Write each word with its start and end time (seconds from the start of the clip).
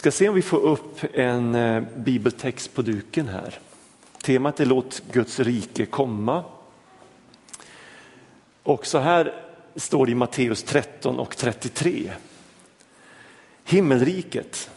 ska 0.00 0.10
se 0.10 0.28
om 0.28 0.34
vi 0.34 0.42
får 0.42 0.60
upp 0.60 0.98
en 1.14 1.54
eh, 1.54 1.82
bibeltext 1.96 2.74
på 2.74 2.82
duken 2.82 3.28
här. 3.28 3.58
Temat 4.22 4.60
är 4.60 4.66
låt 4.66 5.02
Guds 5.12 5.40
rike 5.40 5.86
komma. 5.86 6.44
Och 8.62 8.86
så 8.86 8.98
här 8.98 9.34
står 9.76 10.06
det 10.06 10.12
i 10.12 10.14
Matteus 10.14 10.62
13 10.62 11.18
och 11.18 11.36
33. 11.36 12.12
Himmelriket. 13.64 14.70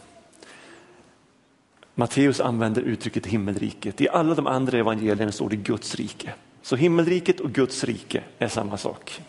Matteus 1.94 2.40
använder 2.40 2.82
uttrycket 2.82 3.26
himmelriket. 3.26 4.00
I 4.00 4.08
alla 4.08 4.34
de 4.34 4.46
andra 4.46 4.78
evangelierna 4.78 5.32
står 5.32 5.48
det 5.50 5.56
Guds 5.56 5.94
rike. 5.94 6.32
Så 6.62 6.76
himmelriket 6.76 7.40
och 7.40 7.52
Guds 7.52 7.84
rike 7.84 8.22
är 8.38 8.48
samma 8.48 8.76
sak. 8.76 9.20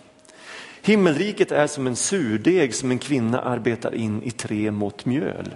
Himmelriket 0.82 1.52
är 1.52 1.68
som 1.68 1.88
en 1.88 1.96
surdeg 1.96 2.76
som 2.76 2.92
en 2.92 3.00
kvinna 3.00 3.42
arbetar 3.42 3.96
in 3.96 4.24
i 4.24 4.32
tre 4.32 4.72
mått 4.72 5.06
mjöl. 5.06 5.56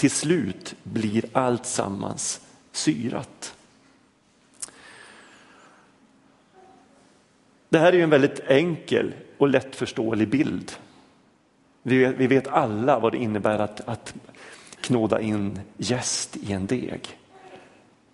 Till 0.00 0.10
slut 0.10 0.74
blir 0.82 1.24
allt 1.32 1.66
sammans 1.66 2.40
syrat. 2.72 3.54
Det 7.68 7.78
här 7.78 7.92
är 7.92 8.02
en 8.02 8.10
väldigt 8.10 8.40
enkel 8.40 9.14
och 9.38 9.48
lättförståelig 9.48 10.28
bild. 10.28 10.72
Vi 11.82 11.98
vet, 11.98 12.16
vi 12.16 12.26
vet 12.26 12.48
alla 12.48 12.98
vad 12.98 13.12
det 13.12 13.18
innebär 13.18 13.58
att, 13.58 13.88
att 13.88 14.14
knåda 14.80 15.20
in 15.20 15.60
jäst 15.76 16.36
i 16.36 16.52
en 16.52 16.66
deg. 16.66 17.18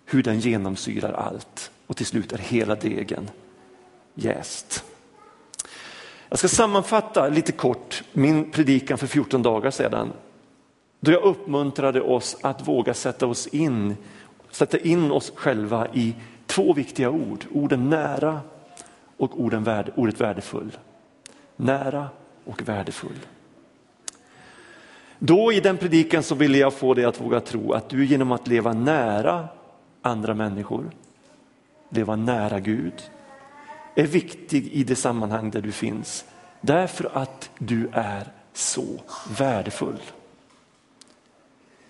Hur 0.05 0.23
den 0.23 0.41
genomsyrar 0.41 1.13
allt 1.13 1.71
och 1.87 1.97
till 1.97 2.07
slut 2.07 2.33
är 2.33 2.39
hela 2.39 2.75
degen 2.75 3.31
jäst. 4.15 4.85
Jag 6.29 6.39
ska 6.39 6.49
sammanfatta 6.49 7.29
lite 7.29 7.53
kort 7.53 8.03
min 8.13 8.51
predikan 8.51 8.99
för 8.99 9.07
14 9.07 9.43
dagar 9.43 9.71
sedan. 9.71 10.13
Då 11.01 11.13
jag 11.13 11.23
uppmuntrade 11.23 12.01
oss 12.01 12.37
att 12.43 12.69
våga 12.69 12.95
sätta 12.95 13.27
oss 13.27 13.47
in, 13.47 13.97
sätta 14.51 14.79
in 14.79 15.11
oss 15.11 15.33
själva 15.35 15.89
i 15.93 16.15
två 16.47 16.73
viktiga 16.73 17.11
ord. 17.11 17.45
Orden 17.53 17.91
nära 17.91 18.41
och 19.17 19.41
orden 19.41 19.65
värde, 19.65 19.93
ordet 19.95 20.21
värdefull. 20.21 20.77
Nära 21.57 22.09
och 22.45 22.69
värdefull. 22.69 23.19
Då 25.19 25.53
i 25.53 25.61
den 25.61 25.77
predikan 25.77 26.23
så 26.23 26.35
ville 26.35 26.59
jag 26.59 26.75
få 26.75 26.95
dig 26.95 27.05
att 27.05 27.21
våga 27.21 27.41
tro 27.41 27.73
att 27.73 27.89
du 27.89 28.07
genom 28.07 28.33
att 28.33 28.49
leva 28.49 28.73
nära 28.73 29.49
andra 30.03 30.35
människor, 30.35 30.91
leva 31.89 32.17
nära 32.17 32.61
Gud, 32.61 33.03
är 33.95 34.07
viktig 34.07 34.69
i 34.73 34.85
det 34.85 34.97
sammanhang 34.97 35.51
där 35.51 35.61
du 35.61 35.73
finns. 35.73 36.25
Därför 36.61 37.11
att 37.13 37.51
du 37.59 37.89
är 37.93 38.33
så 38.53 38.85
värdefull. 39.39 40.01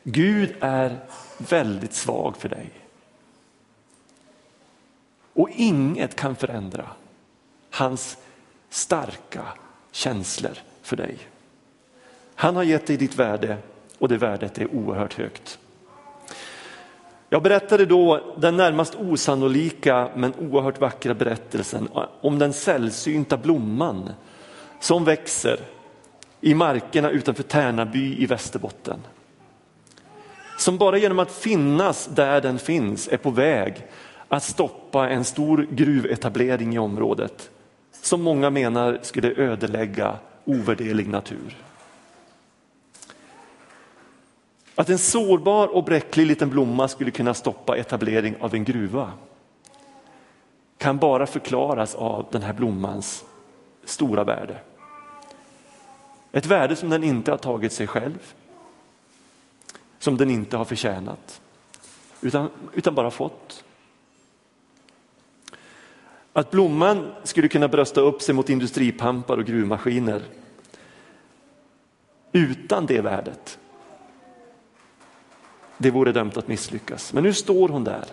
Gud 0.09 0.55
är 0.61 0.99
väldigt 1.39 1.93
svag 1.93 2.37
för 2.37 2.49
dig. 2.49 2.71
Och 5.33 5.49
inget 5.51 6.17
kan 6.17 6.37
förändra 6.37 6.89
hans 7.71 8.17
starka 8.71 9.43
känslor 9.93 10.59
för 10.83 10.97
dig. 10.97 11.19
Han 12.35 12.57
har 12.57 12.63
gett 12.63 12.87
dig 12.87 12.97
ditt 12.97 13.17
värde 13.17 13.57
och 13.99 14.09
det 14.09 14.17
värdet 14.17 14.59
är 14.59 14.75
oerhört 14.75 15.15
högt. 15.15 15.59
Jag 17.29 17.43
berättade 17.43 17.87
då 17.87 18.35
den 18.39 18.57
närmast 18.57 18.95
osannolika 18.95 20.11
men 20.15 20.35
oerhört 20.35 20.81
vackra 20.81 21.15
berättelsen 21.15 21.89
om 22.21 22.39
den 22.39 22.53
sällsynta 22.53 23.37
blomman 23.37 24.11
som 24.81 25.05
växer 25.05 25.61
i 26.41 26.55
markerna 26.55 27.11
utanför 27.11 27.43
Tärnaby 27.43 28.23
i 28.23 28.27
Västerbotten. 28.27 29.01
Som 30.57 30.79
bara 30.79 30.99
genom 30.99 31.19
att 31.19 31.33
finnas 31.33 32.07
där 32.07 32.41
den 32.41 32.59
finns 32.59 33.09
är 33.09 33.17
på 33.17 33.31
väg 33.31 33.87
att 34.29 34.43
stoppa 34.43 35.09
en 35.09 35.25
stor 35.25 35.67
gruvetablering 35.71 36.75
i 36.75 36.79
området 36.79 37.51
som 38.03 38.23
många 38.23 38.51
menar 38.51 38.99
skulle 39.03 39.35
ödelägga 39.37 40.17
ovärderlig 40.45 41.09
natur. 41.09 41.57
Att 44.75 44.89
en 44.89 44.99
sårbar 44.99 45.67
och 45.67 45.85
bräcklig 45.85 46.27
liten 46.27 46.51
blomma 46.51 46.89
skulle 46.89 47.11
kunna 47.11 47.35
stoppa 47.35 47.77
etablering 47.77 48.37
av 48.41 48.55
en 48.55 48.65
gruva 48.65 49.13
kan 50.79 50.99
bara 50.99 51.27
förklaras 51.27 51.95
av 51.95 52.27
den 52.31 52.43
här 52.43 52.53
blommans 52.53 53.25
stora 53.85 54.25
värde. 54.25 54.57
Ett 56.33 56.47
värde 56.47 56.77
som 56.77 56.89
den 56.89 57.05
inte 57.05 57.31
har 57.31 57.39
tagit 57.39 57.73
sig 57.73 57.87
själv, 57.87 58.35
som 60.07 60.17
den 60.17 60.31
inte 60.31 60.57
har 60.57 60.65
förtjänat, 60.65 61.41
utan, 62.21 62.51
utan 62.75 62.95
bara 62.95 63.11
fått. 63.11 63.65
Att 66.33 66.51
blomman 66.51 67.13
skulle 67.25 67.49
kunna 67.49 67.69
brösta 67.69 68.01
upp 68.01 68.23
sig 68.23 68.35
mot 68.35 68.51
industripampar 68.51 69.39
och 69.39 69.45
gruvmaskiner 69.45 70.23
utan 72.33 72.87
det 72.87 73.01
värdet, 73.01 73.59
det 75.79 75.91
vore 75.91 76.13
dömt 76.13 76.37
att 76.37 76.49
misslyckas. 76.49 77.13
Men 77.13 77.23
nu 77.23 77.33
står 77.33 77.69
hon 77.69 77.85
där 77.85 78.05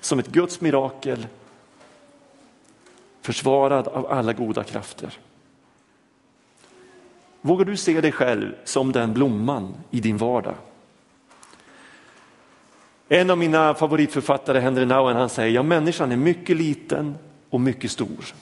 som 0.00 0.18
ett 0.18 0.28
Guds 0.28 0.60
mirakel, 0.60 1.26
försvarad 3.22 3.88
av 3.88 4.06
alla 4.06 4.32
goda 4.32 4.64
krafter. 4.64 5.18
Vågar 7.40 7.64
du 7.64 7.76
se 7.76 8.00
dig 8.00 8.12
själv 8.12 8.54
som 8.64 8.92
den 8.92 9.14
blomman 9.14 9.74
i 9.90 10.00
din 10.00 10.16
vardag? 10.16 10.54
En 13.14 13.30
av 13.30 13.38
mina 13.38 13.74
favoritförfattare, 13.74 14.60
Henry 14.60 14.84
Nouwen, 14.84 15.16
han 15.16 15.28
säger, 15.28 15.54
ja 15.54 15.62
människan 15.62 16.12
är 16.12 16.16
mycket 16.16 16.56
liten 16.56 17.14
och 17.50 17.60
mycket 17.60 17.90
stor. 17.90 18.34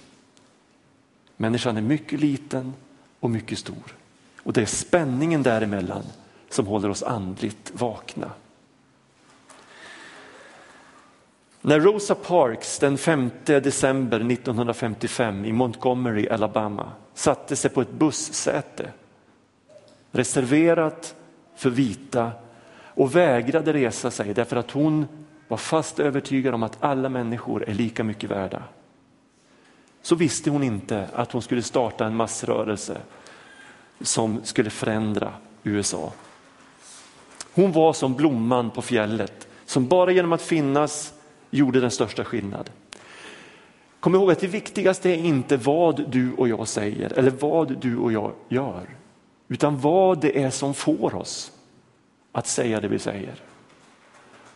Människan 1.37 1.77
är 1.77 1.81
mycket 1.81 2.21
liten 2.21 2.75
och 3.21 3.31
mycket 3.31 3.59
stor. 3.59 3.97
Och 4.43 4.53
det 4.53 4.63
är 4.63 4.67
spänningen 4.67 5.43
däremellan 5.43 6.03
som 6.49 6.67
håller 6.67 6.89
oss 6.89 7.03
andligt 7.03 7.73
vakna. 7.75 8.31
När 11.61 11.81
Rosa 11.81 12.15
Parks 12.15 12.79
den 12.79 12.99
5 12.99 13.31
december 13.45 14.33
1955 14.33 15.45
i 15.45 15.53
Montgomery, 15.53 16.29
Alabama 16.29 16.91
satte 17.15 17.57
sig 17.57 17.71
på 17.71 17.81
ett 17.81 17.93
bussäte 17.93 18.91
reserverat 20.11 21.15
för 21.57 21.71
vita 21.71 22.33
och 22.95 23.17
vägrade 23.17 23.73
resa 23.73 24.11
sig 24.11 24.35
därför 24.35 24.57
att 24.57 24.71
hon 24.71 25.07
var 25.49 25.57
fast 25.57 25.99
övertygad 25.99 26.55
om 26.55 26.63
att 26.63 26.77
alla 26.81 27.09
människor 27.09 27.69
är 27.69 27.75
lika 27.75 28.05
mycket 28.05 28.31
värda. 28.31 28.63
Så 30.03 30.15
visste 30.15 30.51
hon 30.51 30.63
inte 30.63 31.09
att 31.15 31.33
hon 31.33 31.43
skulle 31.43 31.63
starta 31.63 32.07
en 32.07 32.17
massrörelse 32.17 32.99
som 34.01 34.41
skulle 34.45 34.71
förändra 34.71 35.33
USA. 35.63 36.13
Hon 37.55 37.73
var 37.73 37.93
som 37.93 38.15
blomman 38.15 38.71
på 38.71 38.83
fjället 38.83 39.49
som 39.67 39.89
bara 39.89 40.13
genom 40.13 40.33
att 40.33 40.43
finnas 40.43 41.15
gjorde 41.51 41.81
den 41.81 41.91
största 41.91 42.25
skillnad. 42.25 42.71
Kom 44.01 44.15
ihåg 44.15 44.31
att 44.31 44.41
det 44.41 44.47
viktigaste 44.47 45.11
är 45.11 45.17
inte 45.17 45.57
vad 45.57 46.11
du 46.11 46.33
och 46.33 46.49
jag 46.49 46.69
säger 46.69 47.13
eller 47.19 47.31
vad 47.31 47.81
du 47.81 47.99
och 47.99 48.13
jag 48.13 48.33
gör, 48.49 48.89
utan 49.49 49.81
vad 49.81 50.21
det 50.21 50.43
är 50.43 50.51
som 50.51 50.75
får 50.75 51.15
oss 51.15 51.52
att 52.33 52.47
säga 52.47 52.81
det 52.81 52.89
vi 52.89 52.99
säger 52.99 53.35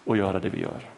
och 0.04 0.16
göra 0.16 0.38
det 0.38 0.48
vi 0.48 0.60
gör. 0.60 0.91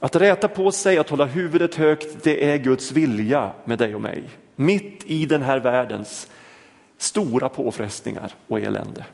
Att 0.00 0.16
räta 0.16 0.48
på 0.48 0.72
sig, 0.72 0.98
att 0.98 1.10
hålla 1.10 1.24
huvudet 1.24 1.74
högt, 1.74 2.22
det 2.22 2.50
är 2.50 2.56
Guds 2.56 2.92
vilja 2.92 3.52
med 3.64 3.78
dig 3.78 3.94
och 3.94 4.00
mig. 4.00 4.22
Mitt 4.56 5.04
i 5.04 5.26
den 5.26 5.42
här 5.42 5.58
världens 5.58 6.30
stora 6.98 7.48
påfrestningar 7.48 8.32
och 8.46 8.60
elände. 8.60 9.04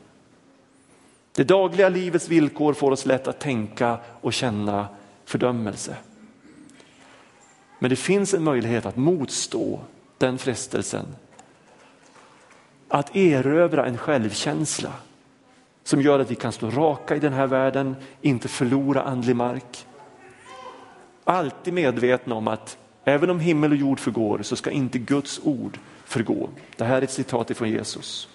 Det 1.31 1.43
dagliga 1.43 1.89
livets 1.89 2.29
villkor 2.29 2.73
får 2.73 2.91
oss 2.91 3.05
lätt 3.05 3.27
att 3.27 3.39
tänka 3.39 3.97
och 4.21 4.33
känna 4.33 4.87
fördömelse. 5.25 5.95
Men 7.79 7.89
det 7.89 7.95
finns 7.95 8.33
en 8.33 8.43
möjlighet 8.43 8.85
att 8.85 8.97
motstå 8.97 9.79
den 10.17 10.37
frestelsen. 10.37 11.05
Att 12.87 13.15
erövra 13.15 13.85
en 13.85 13.97
självkänsla 13.97 14.93
som 15.83 16.01
gör 16.01 16.19
att 16.19 16.31
vi 16.31 16.35
kan 16.35 16.51
stå 16.51 16.69
raka 16.69 17.15
i 17.15 17.19
den 17.19 17.33
här 17.33 17.47
världen, 17.47 17.95
inte 18.21 18.47
förlora 18.47 19.01
andlig 19.01 19.35
mark. 19.35 19.85
Alltid 21.23 21.73
medvetna 21.73 22.35
om 22.35 22.47
att 22.47 22.77
även 23.05 23.29
om 23.29 23.39
himmel 23.39 23.71
och 23.71 23.77
jord 23.77 23.99
förgår 23.99 24.39
så 24.41 24.55
ska 24.55 24.71
inte 24.71 24.99
Guds 24.99 25.39
ord 25.43 25.79
förgå. 26.05 26.49
Det 26.77 26.83
här 26.83 26.97
är 26.97 27.01
ett 27.01 27.11
citat 27.11 27.49
ifrån 27.49 27.69
Jesus. 27.69 28.27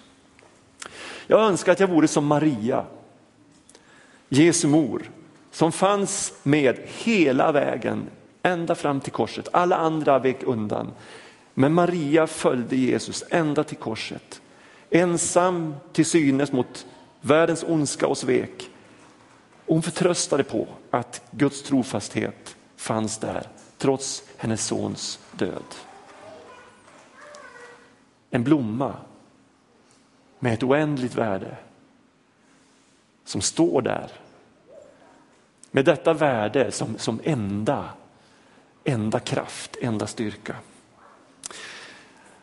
Jag 1.27 1.41
önskar 1.41 1.71
att 1.71 1.79
jag 1.79 1.87
vore 1.87 2.07
som 2.07 2.25
Maria, 2.25 2.85
Jesu 4.29 4.67
mor, 4.67 5.11
som 5.51 5.71
fanns 5.71 6.33
med 6.43 6.79
hela 6.85 7.51
vägen 7.51 8.07
ända 8.43 8.75
fram 8.75 8.99
till 8.99 9.11
korset. 9.11 9.47
Alla 9.51 9.75
andra 9.75 10.19
vek 10.19 10.43
undan. 10.43 10.91
Men 11.53 11.73
Maria 11.73 12.27
följde 12.27 12.75
Jesus 12.75 13.23
ända 13.29 13.63
till 13.63 13.77
korset. 13.77 14.41
Ensam 14.89 15.75
till 15.93 16.05
synes 16.05 16.51
mot 16.51 16.85
världens 17.21 17.63
ondska 17.63 18.07
och 18.07 18.17
svek. 18.17 18.69
Hon 19.65 19.81
förtröstade 19.81 20.43
på 20.43 20.67
att 20.91 21.21
Guds 21.31 21.63
trofasthet 21.63 22.55
fanns 22.75 23.17
där 23.17 23.47
trots 23.77 24.23
hennes 24.37 24.65
sons 24.65 25.19
död. 25.31 25.75
En 28.29 28.43
blomma 28.43 28.95
med 30.39 30.53
ett 30.53 30.63
oändligt 30.63 31.15
värde 31.15 31.57
som 33.25 33.41
står 33.41 33.81
där. 33.81 34.11
Med 35.71 35.85
detta 35.85 36.13
värde 36.13 36.71
som, 36.71 36.97
som 36.97 37.19
enda, 37.23 37.89
enda 38.83 39.19
kraft, 39.19 39.77
enda 39.81 40.07
styrka. 40.07 40.55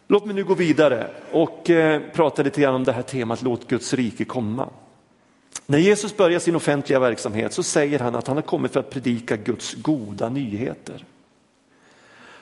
Låt 0.08 0.25
mig 0.25 0.35
nu 0.35 0.44
gå 0.44 0.55
vidare 0.55 1.11
och 1.32 1.70
eh, 1.70 2.03
prata 2.12 2.43
lite 2.43 2.61
grann 2.61 2.75
om 2.75 2.85
det 2.85 2.93
här 2.93 3.03
temat 3.03 3.43
låt 3.43 3.69
Guds 3.69 3.94
rike 3.94 4.25
komma. 4.25 4.69
När 5.67 5.79
Jesus 5.79 6.17
börjar 6.17 6.38
sin 6.38 6.56
offentliga 6.56 6.99
verksamhet 6.99 7.53
så 7.53 7.62
säger 7.62 7.99
han 7.99 8.14
att 8.14 8.26
han 8.26 8.37
har 8.37 8.43
kommit 8.43 8.73
för 8.73 8.81
att 8.81 8.91
predika 8.91 9.37
Guds 9.37 9.75
goda 9.75 10.29
nyheter. 10.29 11.05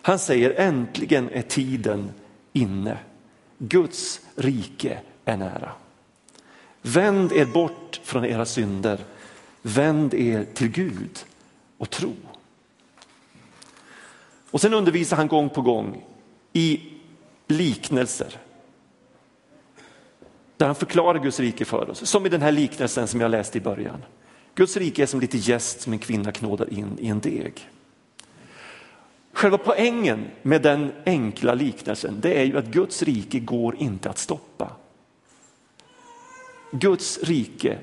Han 0.02 0.19
säger 0.19 0.55
äntligen 0.56 1.31
är 1.31 1.43
tiden 1.43 2.11
inne. 2.52 2.99
Guds 3.58 4.20
rike 4.37 4.99
är 5.25 5.37
nära. 5.37 5.72
Vänd 6.82 7.32
er 7.32 7.44
bort 7.44 8.00
från 8.05 8.25
era 8.25 8.44
synder. 8.44 8.99
Vänd 9.62 10.14
er 10.14 10.46
till 10.55 10.69
Gud 10.69 11.25
och 11.78 11.90
tro. 11.90 12.12
Och 14.50 14.61
sen 14.61 14.75
undervisar 14.75 15.16
han 15.16 15.28
gång 15.28 15.49
på 15.50 15.62
gång 15.62 16.05
i 16.52 16.81
liknelser. 17.46 18.38
Där 20.56 20.67
han 20.67 20.75
förklarar 20.75 21.19
Guds 21.19 21.41
rike 21.41 21.64
för 21.64 21.91
oss, 21.91 22.08
som 22.11 22.26
i 22.26 22.29
den 22.29 22.43
här 22.43 22.52
liknelsen 22.52 23.08
som 23.08 23.20
jag 23.20 23.31
läste 23.31 23.58
i 23.58 23.61
början. 23.61 24.02
Guds 24.55 24.76
rike 24.76 25.02
är 25.02 25.06
som 25.06 25.20
lite 25.20 25.38
gäst 25.38 25.81
som 25.81 25.93
en 25.93 25.99
kvinna 25.99 26.32
knådar 26.32 26.73
in 26.73 26.99
i 26.99 27.08
en 27.08 27.20
deg. 27.20 27.69
Själva 29.32 29.58
poängen 29.58 30.31
med 30.43 30.62
den 30.62 30.93
enkla 31.06 31.55
liknelsen 31.55 32.20
det 32.20 32.41
är 32.41 32.44
ju 32.44 32.58
att 32.58 32.67
Guds 32.67 33.02
rike 33.02 33.38
går 33.38 33.76
inte 33.76 34.11
att 34.11 34.19
stoppa. 34.19 34.70
Guds 36.73 37.19
rike 37.23 37.79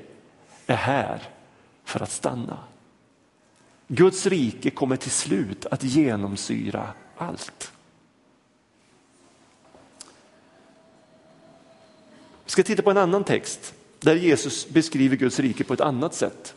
är 0.66 0.76
här 0.76 1.22
för 1.84 2.02
att 2.02 2.10
stanna. 2.10 2.58
Guds 3.88 4.26
rike 4.26 4.70
kommer 4.70 4.96
till 4.96 5.10
slut 5.10 5.66
att 5.66 5.84
genomsyra 5.84 6.88
allt. 7.16 7.72
Vi 12.44 12.50
ska 12.50 12.62
titta 12.62 12.82
på 12.82 12.90
en 12.90 12.98
annan 12.98 13.24
text 13.24 13.74
där 14.00 14.14
Jesus 14.14 14.68
beskriver 14.68 15.16
Guds 15.16 15.40
rike 15.40 15.64
på 15.64 15.74
ett 15.74 15.80
annat 15.80 16.14
sätt. 16.14 16.54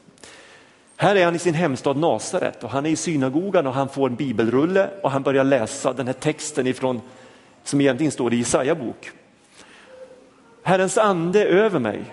Här 0.97 1.15
är 1.15 1.25
han 1.25 1.35
i 1.35 1.39
sin 1.39 1.53
hemstad 1.53 1.97
Nasaret 1.97 2.63
och 2.63 2.69
han 2.69 2.85
är 2.85 2.89
i 2.89 2.95
synagogan 2.95 3.67
och 3.67 3.73
han 3.73 3.89
får 3.89 4.09
en 4.09 4.15
bibelrulle 4.15 4.89
och 5.03 5.11
han 5.11 5.23
börjar 5.23 5.43
läsa 5.43 5.93
den 5.93 6.07
här 6.07 6.13
texten 6.13 6.67
ifrån, 6.67 7.01
som 7.63 7.81
egentligen 7.81 8.11
står 8.11 8.33
i 8.33 8.37
Jesaja 8.37 8.75
bok. 8.75 9.11
Herrens 10.63 10.97
ande 10.97 11.41
är 11.41 11.45
över 11.45 11.79
mig. 11.79 12.03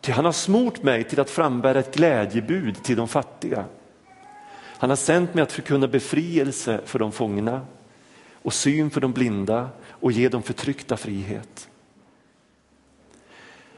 Ty 0.00 0.12
han 0.12 0.24
har 0.24 0.32
smort 0.32 0.82
mig 0.82 1.04
till 1.04 1.20
att 1.20 1.30
frambära 1.30 1.78
ett 1.78 1.94
glädjebud 1.94 2.82
till 2.82 2.96
de 2.96 3.08
fattiga. 3.08 3.64
Han 4.78 4.90
har 4.90 4.96
sänt 4.96 5.34
mig 5.34 5.42
att 5.42 5.52
förkunna 5.52 5.88
befrielse 5.88 6.80
för 6.84 6.98
de 6.98 7.12
fångna 7.12 7.60
och 8.42 8.52
syn 8.52 8.90
för 8.90 9.00
de 9.00 9.12
blinda 9.12 9.68
och 10.00 10.12
ge 10.12 10.28
de 10.28 10.42
förtryckta 10.42 10.96
frihet 10.96 11.70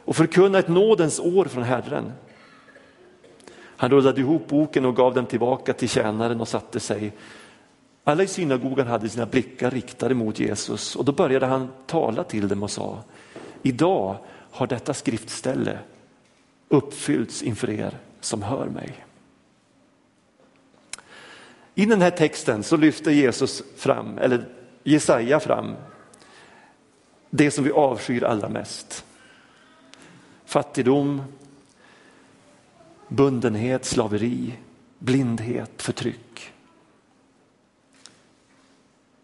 och 0.04 0.16
förkunna 0.16 0.58
ett 0.58 0.68
nådens 0.68 1.20
år 1.20 1.44
från 1.44 1.62
Herren. 1.62 2.12
Han 3.76 3.90
rullade 3.90 4.20
ihop 4.20 4.48
boken 4.48 4.84
och 4.84 4.96
gav 4.96 5.14
den 5.14 5.26
tillbaka 5.26 5.72
till 5.72 5.88
tjänaren 5.88 6.40
och 6.40 6.48
satte 6.48 6.80
sig. 6.80 7.12
Alla 8.04 8.22
i 8.22 8.26
synagogan 8.26 8.86
hade 8.86 9.08
sina 9.08 9.26
blickar 9.26 9.70
riktade 9.70 10.14
mot 10.14 10.40
Jesus 10.40 10.96
och 10.96 11.04
då 11.04 11.12
började 11.12 11.46
han 11.46 11.68
tala 11.86 12.24
till 12.24 12.48
dem 12.48 12.62
och 12.62 12.70
sa, 12.70 13.02
idag 13.62 14.16
har 14.50 14.66
detta 14.66 14.94
skriftställe 14.94 15.78
uppfyllts 16.68 17.42
inför 17.42 17.70
er 17.70 17.98
som 18.20 18.42
hör 18.42 18.66
mig. 18.66 19.04
I 21.74 21.86
den 21.86 22.02
här 22.02 22.10
texten 22.10 22.62
så 22.62 22.76
lyfter 22.76 23.10
Jesus 23.10 23.62
fram, 23.76 24.18
eller 24.18 24.44
Jesaja 24.84 25.40
fram, 25.40 25.76
det 27.34 27.50
som 27.50 27.64
vi 27.64 27.70
avskyr 27.70 28.24
allra 28.24 28.48
mest 28.48 29.04
fattigdom, 30.44 31.22
bundenhet, 33.08 33.84
slaveri, 33.84 34.52
blindhet, 34.98 35.82
förtryck. 35.82 36.52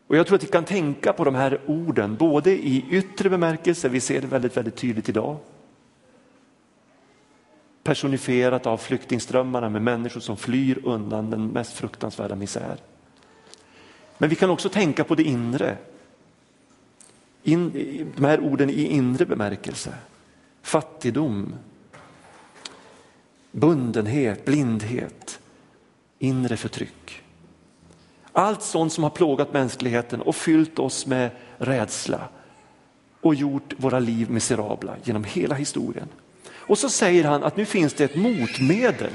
Och 0.07 0.17
Jag 0.17 0.27
tror 0.27 0.37
att 0.37 0.43
vi 0.43 0.49
kan 0.49 0.65
tänka 0.65 1.13
på 1.13 1.25
de 1.25 1.35
här 1.35 1.61
orden 1.67 2.17
både 2.17 2.51
i 2.51 2.85
yttre 2.91 3.31
bemärkelse, 3.31 3.89
vi 3.89 4.01
ser 4.01 4.21
det 4.21 4.27
väldigt, 4.27 4.57
väldigt 4.57 4.77
tydligt 4.77 5.09
idag. 5.09 5.37
Personifierat 7.83 8.67
av 8.67 8.77
flyktingströmmarna 8.77 9.69
med 9.69 9.83
människor 9.83 10.21
som 10.21 10.37
flyr 10.37 10.81
undan 10.85 11.31
den 11.31 11.47
mest 11.47 11.73
fruktansvärda 11.73 12.35
misär. 12.35 12.77
Men 14.19 14.31
vi 14.31 14.37
kan 14.37 14.51
också 14.51 14.69
tänka 14.69 15.05
på 15.05 15.15
det 15.15 15.23
inre. 15.23 15.77
In, 17.49 17.73
de 18.17 18.25
här 18.25 18.41
orden 18.41 18.71
i 18.71 18.83
inre 18.83 19.27
bemärkelse 19.27 19.95
fattigdom, 20.63 21.55
bundenhet, 23.53 24.45
blindhet, 24.45 25.41
inre 26.19 26.57
förtryck. 26.57 27.23
Allt 28.33 28.63
sånt 28.63 28.93
som 28.93 29.05
har 29.05 29.11
plågat 29.11 29.53
mänskligheten 29.53 30.21
och 30.21 30.37
fyllt 30.37 30.79
oss 30.79 31.07
med 31.07 31.31
rädsla 31.59 32.29
och 33.21 33.35
gjort 33.35 33.75
våra 33.77 33.99
liv 33.99 34.31
miserabla 34.31 34.97
genom 35.05 35.25
hela 35.25 35.55
historien. 35.55 36.09
Och 36.51 36.79
så 36.79 36.89
säger 36.89 37.25
han 37.25 37.43
att 37.43 37.57
nu 37.57 37.65
finns 37.65 37.95
det 37.95 38.05
ett 38.05 38.17
motmedel 38.17 39.13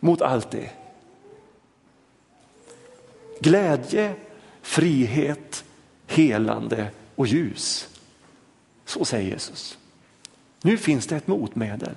mot 0.00 0.22
allt 0.22 0.50
det. 0.50 0.70
Glädje, 3.40 4.14
frihet, 4.62 5.64
helande 6.06 6.90
och 7.20 7.26
ljus. 7.26 7.88
Så 8.84 9.04
säger 9.04 9.30
Jesus. 9.30 9.78
Nu 10.62 10.76
finns 10.76 11.06
det 11.06 11.16
ett 11.16 11.26
motmedel. 11.26 11.94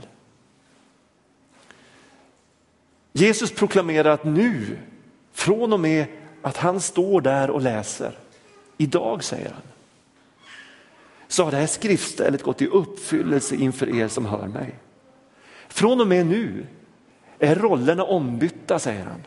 Jesus 3.13 3.51
proklamerar 3.51 4.09
att 4.09 4.23
nu, 4.23 4.77
från 5.31 5.73
och 5.73 5.79
med 5.79 6.05
att 6.41 6.57
han 6.57 6.81
står 6.81 7.21
där 7.21 7.49
och 7.49 7.61
läser, 7.61 8.17
idag 8.77 9.23
säger 9.23 9.49
han, 9.49 9.61
så 11.27 11.43
har 11.43 11.51
det 11.51 11.57
här 11.57 11.67
skriftstället 11.67 12.43
gått 12.43 12.61
i 12.61 12.67
uppfyllelse 12.67 13.55
inför 13.55 13.95
er 13.95 14.07
som 14.07 14.25
hör 14.25 14.47
mig. 14.47 14.75
Från 15.67 16.01
och 16.01 16.07
med 16.07 16.25
nu 16.25 16.65
är 17.39 17.55
rollerna 17.55 18.03
ombytta, 18.03 18.79
säger 18.79 19.05
han. 19.05 19.23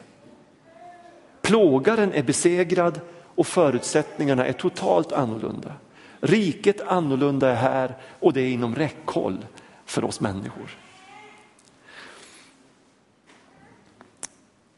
Plågaren 1.42 2.12
är 2.12 2.22
besegrad 2.22 3.00
och 3.34 3.46
förutsättningarna 3.46 4.46
är 4.46 4.52
totalt 4.52 5.12
annorlunda. 5.12 5.72
Riket 6.20 6.80
annorlunda 6.80 7.50
är 7.50 7.54
här 7.54 7.94
och 8.20 8.32
det 8.32 8.40
är 8.40 8.48
inom 8.48 8.74
räckhåll 8.74 9.46
för 9.84 10.04
oss 10.04 10.20
människor. 10.20 10.70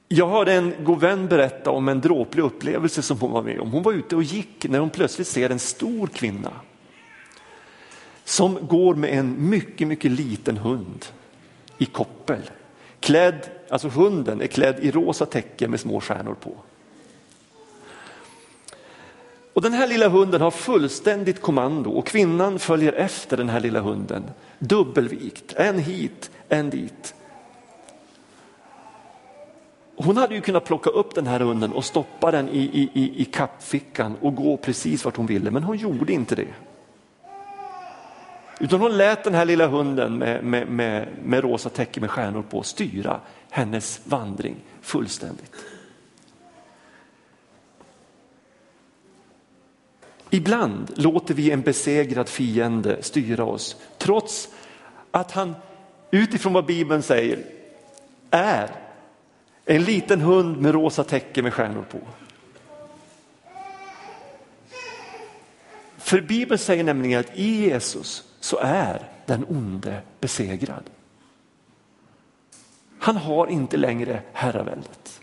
Jag 0.08 0.28
hörde 0.28 0.52
en 0.52 0.74
god 0.84 1.00
vän 1.00 1.28
berätta 1.28 1.70
om 1.70 1.88
en 1.88 2.00
dråplig 2.00 2.42
upplevelse 2.42 3.02
som 3.02 3.20
hon 3.20 3.30
var 3.30 3.42
med 3.42 3.60
om. 3.60 3.72
Hon 3.72 3.82
var 3.82 3.92
ute 3.92 4.16
och 4.16 4.22
gick 4.22 4.68
när 4.68 4.78
hon 4.78 4.90
plötsligt 4.90 5.28
ser 5.28 5.50
en 5.50 5.58
stor 5.58 6.06
kvinna 6.06 6.52
som 8.24 8.66
går 8.66 8.94
med 8.94 9.10
en 9.18 9.48
mycket, 9.48 9.88
mycket 9.88 10.10
liten 10.10 10.56
hund 10.56 11.06
i 11.78 11.84
koppel. 11.86 12.50
Klädd, 13.00 13.50
alltså 13.70 13.88
hunden 13.88 14.40
är 14.40 14.46
klädd 14.46 14.78
i 14.80 14.90
rosa 14.90 15.26
täcke 15.26 15.68
med 15.68 15.80
små 15.80 16.00
stjärnor 16.00 16.34
på. 16.34 16.54
Och 19.58 19.62
den 19.62 19.72
här 19.72 19.86
lilla 19.86 20.08
hunden 20.08 20.40
har 20.40 20.50
fullständigt 20.50 21.42
kommando 21.42 21.90
och 21.90 22.06
kvinnan 22.06 22.58
följer 22.58 22.92
efter 22.92 23.36
den 23.36 23.48
här 23.48 23.60
lilla 23.60 23.80
hunden. 23.80 24.22
Dubbelvikt, 24.58 25.54
en 25.56 25.78
hit, 25.78 26.30
en 26.48 26.70
dit. 26.70 27.14
Hon 29.96 30.16
hade 30.16 30.34
ju 30.34 30.40
kunnat 30.40 30.64
plocka 30.64 30.90
upp 30.90 31.14
den 31.14 31.26
här 31.26 31.40
hunden 31.40 31.72
och 31.72 31.84
stoppa 31.84 32.30
den 32.30 32.48
i, 32.48 32.58
i, 32.58 32.90
i, 32.92 33.22
i 33.22 33.24
kappfickan 33.24 34.16
och 34.20 34.34
gå 34.34 34.56
precis 34.56 35.04
vart 35.04 35.16
hon 35.16 35.26
ville, 35.26 35.50
men 35.50 35.62
hon 35.62 35.76
gjorde 35.76 36.12
inte 36.12 36.34
det. 36.34 36.54
Utan 38.60 38.80
hon 38.80 38.96
lät 38.96 39.24
den 39.24 39.34
här 39.34 39.44
lilla 39.44 39.66
hunden 39.66 40.18
med, 40.18 40.44
med, 40.44 40.68
med, 40.68 41.08
med 41.24 41.44
rosa 41.44 41.68
täcke 41.68 42.00
med 42.00 42.10
stjärnor 42.10 42.42
på 42.42 42.62
styra 42.62 43.20
hennes 43.50 44.00
vandring 44.04 44.56
fullständigt. 44.80 45.52
Ibland 50.30 50.92
låter 50.96 51.34
vi 51.34 51.50
en 51.50 51.62
besegrad 51.62 52.28
fiende 52.28 53.02
styra 53.02 53.44
oss 53.44 53.76
trots 53.98 54.48
att 55.10 55.32
han 55.32 55.54
utifrån 56.10 56.52
vad 56.52 56.66
Bibeln 56.66 57.02
säger 57.02 57.44
är 58.30 58.70
en 59.64 59.84
liten 59.84 60.20
hund 60.20 60.60
med 60.60 60.72
rosa 60.72 61.04
täcke 61.04 61.42
med 61.42 61.54
stjärnor 61.54 61.84
på. 61.90 61.98
För 65.98 66.20
Bibeln 66.20 66.58
säger 66.58 66.84
nämligen 66.84 67.20
att 67.20 67.36
i 67.36 67.64
Jesus 67.64 68.24
så 68.40 68.58
är 68.62 69.08
den 69.26 69.44
onde 69.48 70.00
besegrad. 70.20 70.90
Han 72.98 73.16
har 73.16 73.46
inte 73.46 73.76
längre 73.76 74.22
herraväldet. 74.32 75.20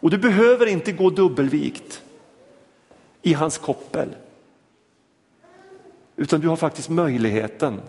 Och 0.00 0.10
du 0.10 0.18
behöver 0.18 0.66
inte 0.66 0.92
gå 0.92 1.10
dubbelvikt 1.10 2.03
i 3.24 3.32
hans 3.32 3.58
koppel. 3.58 4.08
Utan 6.16 6.40
du 6.40 6.48
har 6.48 6.56
faktiskt 6.56 6.88
möjligheten 6.88 7.80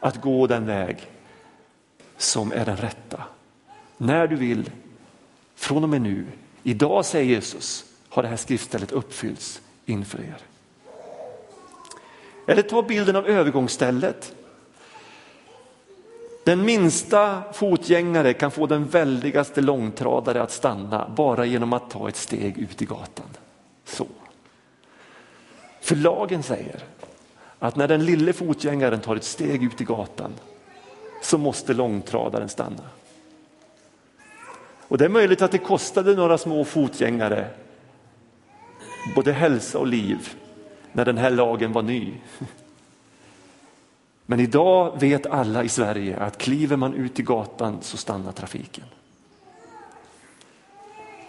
att 0.00 0.20
gå 0.20 0.46
den 0.46 0.66
väg 0.66 1.10
som 2.16 2.52
är 2.52 2.64
den 2.64 2.76
rätta. 2.76 3.22
När 3.96 4.26
du 4.26 4.36
vill, 4.36 4.70
från 5.54 5.82
och 5.82 5.88
med 5.88 6.02
nu. 6.02 6.26
Idag 6.62 7.04
säger 7.04 7.24
Jesus, 7.24 7.84
har 8.08 8.22
det 8.22 8.28
här 8.28 8.36
skriftstället 8.36 8.92
uppfyllts 8.92 9.60
inför 9.86 10.18
er. 10.18 10.38
Eller 12.46 12.62
ta 12.62 12.82
bilden 12.82 13.16
av 13.16 13.26
övergångsstället. 13.26 14.34
Den 16.44 16.64
minsta 16.64 17.42
fotgängare 17.52 18.32
kan 18.32 18.50
få 18.50 18.66
den 18.66 18.84
väldigaste 18.86 19.60
långtradare 19.60 20.42
att 20.42 20.52
stanna 20.52 21.08
bara 21.16 21.44
genom 21.44 21.72
att 21.72 21.90
ta 21.90 22.08
ett 22.08 22.16
steg 22.16 22.58
ut 22.58 22.82
i 22.82 22.84
gatan. 22.84 23.28
Så. 23.84 24.06
För 25.84 25.96
lagen 25.96 26.42
säger 26.42 26.84
att 27.58 27.76
när 27.76 27.88
den 27.88 28.04
lille 28.04 28.32
fotgängaren 28.32 29.00
tar 29.00 29.16
ett 29.16 29.24
steg 29.24 29.64
ut 29.64 29.80
i 29.80 29.84
gatan 29.84 30.32
så 31.22 31.38
måste 31.38 31.74
långtradaren 31.74 32.48
stanna. 32.48 32.82
Och 34.88 34.98
det 34.98 35.04
är 35.04 35.08
möjligt 35.08 35.42
att 35.42 35.50
det 35.50 35.58
kostade 35.58 36.14
några 36.14 36.38
små 36.38 36.64
fotgängare 36.64 37.50
både 39.14 39.32
hälsa 39.32 39.78
och 39.78 39.86
liv 39.86 40.28
när 40.92 41.04
den 41.04 41.18
här 41.18 41.30
lagen 41.30 41.72
var 41.72 41.82
ny. 41.82 42.14
Men 44.26 44.40
idag 44.40 45.00
vet 45.00 45.26
alla 45.26 45.64
i 45.64 45.68
Sverige 45.68 46.16
att 46.16 46.38
kliver 46.38 46.76
man 46.76 46.94
ut 46.94 47.20
i 47.20 47.22
gatan 47.22 47.78
så 47.80 47.96
stannar 47.96 48.32
trafiken. 48.32 48.84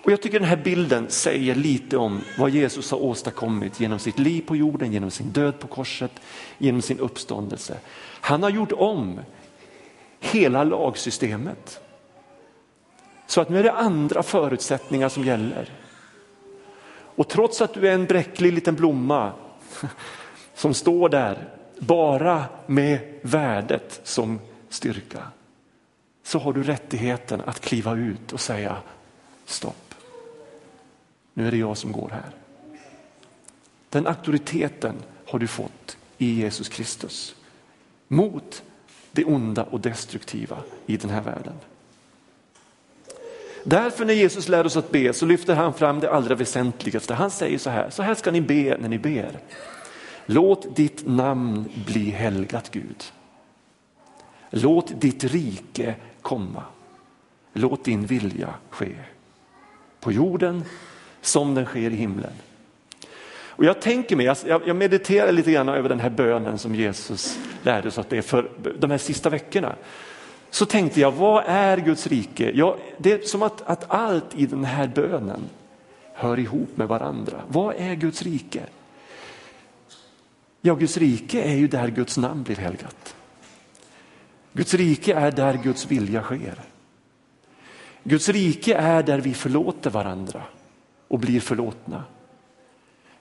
Och 0.05 0.11
Jag 0.11 0.21
tycker 0.21 0.39
den 0.39 0.49
här 0.49 0.57
bilden 0.57 1.09
säger 1.09 1.55
lite 1.55 1.97
om 1.97 2.21
vad 2.37 2.49
Jesus 2.49 2.91
har 2.91 2.97
åstadkommit 2.97 3.79
genom 3.79 3.99
sitt 3.99 4.19
liv 4.19 4.41
på 4.47 4.55
jorden, 4.55 4.93
genom 4.93 5.11
sin 5.11 5.29
död 5.29 5.59
på 5.59 5.67
korset, 5.67 6.11
genom 6.57 6.81
sin 6.81 6.99
uppståndelse. 6.99 7.77
Han 8.21 8.43
har 8.43 8.49
gjort 8.49 8.71
om 8.71 9.19
hela 10.19 10.63
lagsystemet. 10.63 11.79
Så 13.27 13.41
att 13.41 13.49
nu 13.49 13.59
är 13.59 13.63
det 13.63 13.71
andra 13.71 14.23
förutsättningar 14.23 15.09
som 15.09 15.23
gäller. 15.23 15.69
Och 17.15 17.27
trots 17.27 17.61
att 17.61 17.73
du 17.73 17.87
är 17.87 17.93
en 17.93 18.05
bräcklig 18.05 18.53
liten 18.53 18.75
blomma 18.75 19.31
som 20.55 20.73
står 20.73 21.09
där 21.09 21.49
bara 21.79 22.45
med 22.65 22.99
värdet 23.21 24.01
som 24.03 24.39
styrka 24.69 25.27
så 26.23 26.39
har 26.39 26.53
du 26.53 26.63
rättigheten 26.63 27.41
att 27.45 27.59
kliva 27.59 27.95
ut 27.95 28.33
och 28.33 28.39
säga 28.39 28.77
stopp. 29.45 29.84
Nu 31.37 31.47
är 31.47 31.51
det 31.51 31.57
jag 31.57 31.77
som 31.77 31.91
går 31.91 32.09
här. 32.09 32.31
Den 33.89 34.07
auktoriteten 34.07 34.95
har 35.25 35.39
du 35.39 35.47
fått 35.47 35.97
i 36.17 36.33
Jesus 36.33 36.69
Kristus 36.69 37.35
mot 38.07 38.63
det 39.11 39.25
onda 39.25 39.63
och 39.63 39.79
destruktiva 39.79 40.57
i 40.85 40.97
den 40.97 41.09
här 41.09 41.21
världen. 41.21 41.53
Därför 43.63 44.05
när 44.05 44.13
Jesus 44.13 44.47
lär 44.47 44.65
oss 44.65 44.77
att 44.77 44.91
be 44.91 45.13
så 45.13 45.25
lyfter 45.25 45.55
han 45.55 45.73
fram 45.73 45.99
det 45.99 46.11
allra 46.11 46.35
väsentligaste. 46.35 47.13
Han 47.13 47.31
säger 47.31 47.57
så 47.57 47.69
här, 47.69 47.89
så 47.89 48.03
här 48.03 48.15
ska 48.15 48.31
ni 48.31 48.41
be 48.41 48.77
när 48.79 48.89
ni 48.89 48.99
ber. 48.99 49.39
Låt 50.25 50.75
ditt 50.75 51.07
namn 51.07 51.69
bli 51.85 52.09
helgat 52.09 52.71
Gud. 52.71 53.03
Låt 54.49 55.01
ditt 55.01 55.23
rike 55.23 55.95
komma. 56.21 56.63
Låt 57.53 57.83
din 57.83 58.05
vilja 58.05 58.53
ske. 58.69 58.95
På 59.99 60.11
jorden 60.11 60.63
som 61.25 61.55
den 61.55 61.65
sker 61.65 61.91
i 61.91 61.95
himlen. 61.95 62.31
Och 63.57 63.65
jag 63.65 63.81
tänker 63.81 64.15
mig, 64.15 64.33
jag 64.45 64.75
mediterar 64.75 65.31
lite 65.31 65.51
grann 65.51 65.69
över 65.69 65.89
den 65.89 65.99
här 65.99 66.09
bönen 66.09 66.57
som 66.57 66.75
Jesus 66.75 67.39
lärde 67.63 67.87
oss 67.87 67.97
att 67.97 68.09
det 68.09 68.17
är 68.17 68.21
för 68.21 68.49
de 68.79 68.91
här 68.91 68.97
sista 68.97 69.29
veckorna. 69.29 69.75
Så 70.49 70.65
tänkte 70.65 70.99
jag, 70.99 71.11
vad 71.11 71.43
är 71.47 71.77
Guds 71.77 72.07
rike? 72.07 72.51
Ja, 72.55 72.77
det 72.97 73.11
är 73.11 73.27
som 73.27 73.43
att, 73.43 73.61
att 73.61 73.85
allt 73.91 74.35
i 74.35 74.45
den 74.45 74.65
här 74.65 74.87
bönen 74.87 75.41
hör 76.13 76.39
ihop 76.39 76.77
med 76.77 76.87
varandra. 76.87 77.41
Vad 77.47 77.75
är 77.77 77.95
Guds 77.95 78.21
rike? 78.21 78.63
Ja, 80.61 80.75
Guds 80.75 80.97
rike 80.97 81.41
är 81.41 81.55
ju 81.55 81.67
där 81.67 81.87
Guds 81.87 82.17
namn 82.17 82.43
blir 82.43 82.55
helgat. 82.55 83.15
Guds 84.53 84.73
rike 84.73 85.13
är 85.13 85.31
där 85.31 85.53
Guds 85.53 85.91
vilja 85.91 86.21
sker. 86.21 86.59
Guds 88.03 88.29
rike 88.29 88.75
är 88.75 89.03
där 89.03 89.19
vi 89.19 89.33
förlåter 89.33 89.89
varandra 89.89 90.41
och 91.07 91.19
blir 91.19 91.39
förlåtna. 91.39 92.03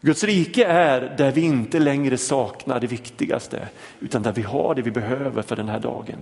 Guds 0.00 0.24
rike 0.24 0.64
är 0.64 1.14
där 1.18 1.32
vi 1.32 1.40
inte 1.40 1.78
längre 1.78 2.18
saknar 2.18 2.80
det 2.80 2.86
viktigaste 2.86 3.68
utan 4.00 4.22
där 4.22 4.32
vi 4.32 4.42
har 4.42 4.74
det 4.74 4.82
vi 4.82 4.90
behöver 4.90 5.42
för 5.42 5.56
den 5.56 5.68
här 5.68 5.80
dagen. 5.80 6.18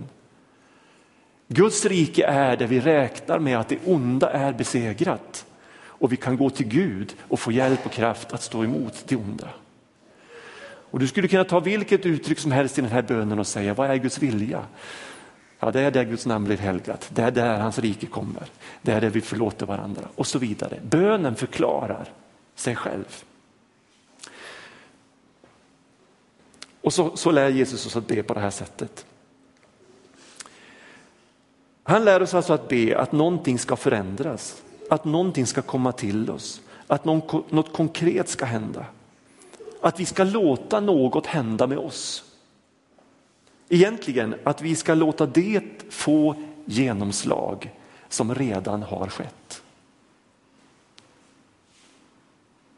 Guds 1.47 1.85
rike 1.85 2.25
är 2.25 2.57
där 2.57 2.67
vi 2.67 2.79
räknar 2.79 3.39
med 3.39 3.59
att 3.59 3.69
det 3.69 3.79
onda 3.85 4.29
är 4.29 4.53
besegrat 4.53 5.45
och 5.85 6.11
vi 6.11 6.15
kan 6.15 6.37
gå 6.37 6.49
till 6.49 6.67
Gud 6.67 7.13
och 7.21 7.39
få 7.39 7.51
hjälp 7.51 7.85
och 7.85 7.91
kraft 7.91 8.33
att 8.33 8.43
stå 8.43 8.63
emot 8.63 9.03
det 9.07 9.15
onda. 9.15 9.49
Och 10.93 10.99
du 10.99 11.07
skulle 11.07 11.27
kunna 11.27 11.43
ta 11.43 11.59
vilket 11.59 12.05
uttryck 12.05 12.39
som 12.39 12.51
helst 12.51 12.77
i 12.77 12.81
den 12.81 12.91
här 12.91 13.01
bönen 13.01 13.39
och 13.39 13.47
säga, 13.47 13.73
vad 13.73 13.91
är 13.91 13.95
Guds 13.95 14.19
vilja? 14.19 14.63
Ja, 15.63 15.71
det 15.71 15.81
är 15.81 15.91
där 15.91 16.03
Guds 16.03 16.25
namn 16.25 16.45
blir 16.45 16.57
helgat, 16.57 17.09
det 17.13 17.21
är 17.21 17.31
där 17.31 17.59
hans 17.59 17.79
rike 17.79 18.05
kommer, 18.05 18.43
det 18.81 18.91
är 18.91 19.01
där 19.01 19.09
vi 19.09 19.21
förlåter 19.21 19.65
varandra 19.65 20.01
och 20.15 20.27
så 20.27 20.39
vidare. 20.39 20.79
Bönen 20.83 21.35
förklarar 21.35 22.09
sig 22.55 22.75
själv. 22.75 23.23
Och 26.81 26.93
så, 26.93 27.17
så 27.17 27.31
lär 27.31 27.49
Jesus 27.49 27.85
oss 27.85 27.95
att 27.95 28.07
be 28.07 28.23
på 28.23 28.33
det 28.33 28.39
här 28.39 28.49
sättet. 28.49 29.05
Han 31.83 32.05
lär 32.05 32.21
oss 32.21 32.33
alltså 32.33 32.53
att 32.53 32.67
be 32.67 32.99
att 32.99 33.11
någonting 33.11 33.59
ska 33.59 33.75
förändras, 33.75 34.61
att 34.89 35.05
någonting 35.05 35.45
ska 35.45 35.61
komma 35.61 35.91
till 35.91 36.29
oss, 36.29 36.61
att 36.87 37.05
något 37.05 37.73
konkret 37.73 38.29
ska 38.29 38.45
hända. 38.45 38.85
Att 39.81 39.99
vi 39.99 40.05
ska 40.05 40.23
låta 40.23 40.79
något 40.79 41.25
hända 41.25 41.67
med 41.67 41.77
oss. 41.77 42.32
Egentligen 43.73 44.35
att 44.43 44.61
vi 44.61 44.75
ska 44.75 44.93
låta 44.93 45.25
det 45.25 45.61
få 45.89 46.35
genomslag 46.65 47.71
som 48.09 48.35
redan 48.35 48.83
har 48.83 49.07
skett. 49.07 49.63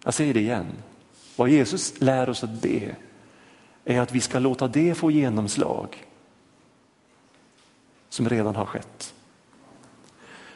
Jag 0.03 0.13
säger 0.13 0.33
det 0.33 0.39
igen. 0.39 0.65
Vad 1.35 1.49
Jesus 1.49 2.01
lär 2.01 2.29
oss 2.29 2.43
att 2.43 2.61
be 2.61 2.95
är 3.85 4.01
att 4.01 4.11
vi 4.11 4.21
ska 4.21 4.39
låta 4.39 4.67
det 4.67 4.95
få 4.95 5.11
genomslag 5.11 6.05
som 8.09 8.29
redan 8.29 8.55
har 8.55 8.65
skett. 8.65 9.13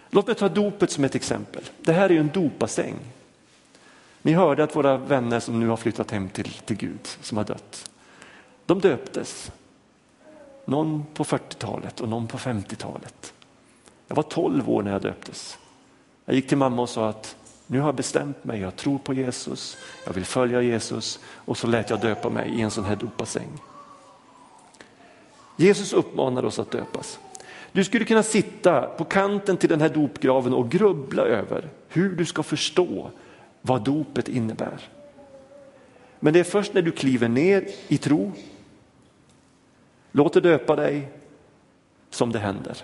Låt 0.10 0.27
mig 0.27 0.36
ta 0.36 0.50
dopet 0.50 0.91
som 0.91 1.03
ett 1.03 1.15
exempel. 1.15 1.63
Det 1.81 1.93
här 1.93 2.12
är 2.12 2.19
en 2.19 2.31
dopassäng. 2.34 2.96
Ni 4.22 4.34
hörde 4.34 4.63
att 4.63 4.75
våra 4.75 4.98
vänner 4.98 5.39
som 5.39 5.60
nu 5.60 5.67
har 5.67 5.77
flyttat 5.77 6.12
hem 6.12 6.29
till, 6.29 6.53
till 6.53 6.77
Gud, 6.77 7.08
som 7.22 7.38
har 7.38 7.46
dött, 7.46 7.91
de 8.65 8.79
döptes. 8.79 9.51
Någon 10.70 11.06
på 11.14 11.24
40-talet 11.24 12.02
och 12.02 12.10
någon 12.10 12.28
på 12.28 12.38
50-talet. 12.38 13.34
Jag 14.08 14.16
var 14.16 14.24
12 14.24 14.70
år 14.70 14.84
när 14.84 14.92
jag 14.92 15.02
döptes. 15.02 15.58
Jag 16.26 16.36
gick 16.36 16.48
till 16.48 16.58
mamma 16.58 16.82
och 16.82 16.90
sa 16.90 17.10
att 17.10 17.36
nu 17.68 17.80
har 17.80 17.88
jag 17.88 17.96
bestämt 17.96 18.44
mig, 18.44 18.62
jag 18.62 18.76
tror 18.76 18.98
på 18.98 19.14
Jesus, 19.14 19.78
jag 20.06 20.14
vill 20.14 20.26
följa 20.26 20.62
Jesus 20.62 21.20
och 21.26 21.58
så 21.58 21.68
lät 21.68 21.90
jag 21.90 22.02
döpa 22.02 22.30
mig 22.30 22.50
i 22.50 22.62
en 22.62 22.72
sån 22.72 22.84
här 22.84 22.96
dopassäng. 22.96 23.48
Jesus 25.58 25.94
uppmanar 25.94 26.46
oss 26.46 26.60
att 26.60 26.72
döpas. 26.72 27.20
Du 27.72 27.84
skulle 27.84 28.06
kunna 28.06 28.24
sitta 28.24 28.82
på 28.82 29.04
kanten 29.04 29.58
till 29.58 29.70
den 29.70 29.82
här 29.82 29.90
dopgraven 29.90 30.54
och 30.54 30.72
grubbla 30.72 31.24
över 31.24 31.70
hur 31.88 32.16
du 32.16 32.26
ska 32.26 32.44
förstå 32.44 33.10
vad 33.62 33.84
dopet 33.84 34.28
innebär. 34.28 34.80
Men 36.20 36.34
det 36.34 36.40
är 36.40 36.44
först 36.44 36.74
när 36.74 36.82
du 36.82 36.92
kliver 36.92 37.28
ner 37.28 37.68
i 37.88 37.98
tro, 37.98 38.32
låter 40.12 40.42
döpa 40.42 40.75
dig, 40.75 41.10
som 42.10 42.32
det 42.32 42.39
händer. 42.39 42.78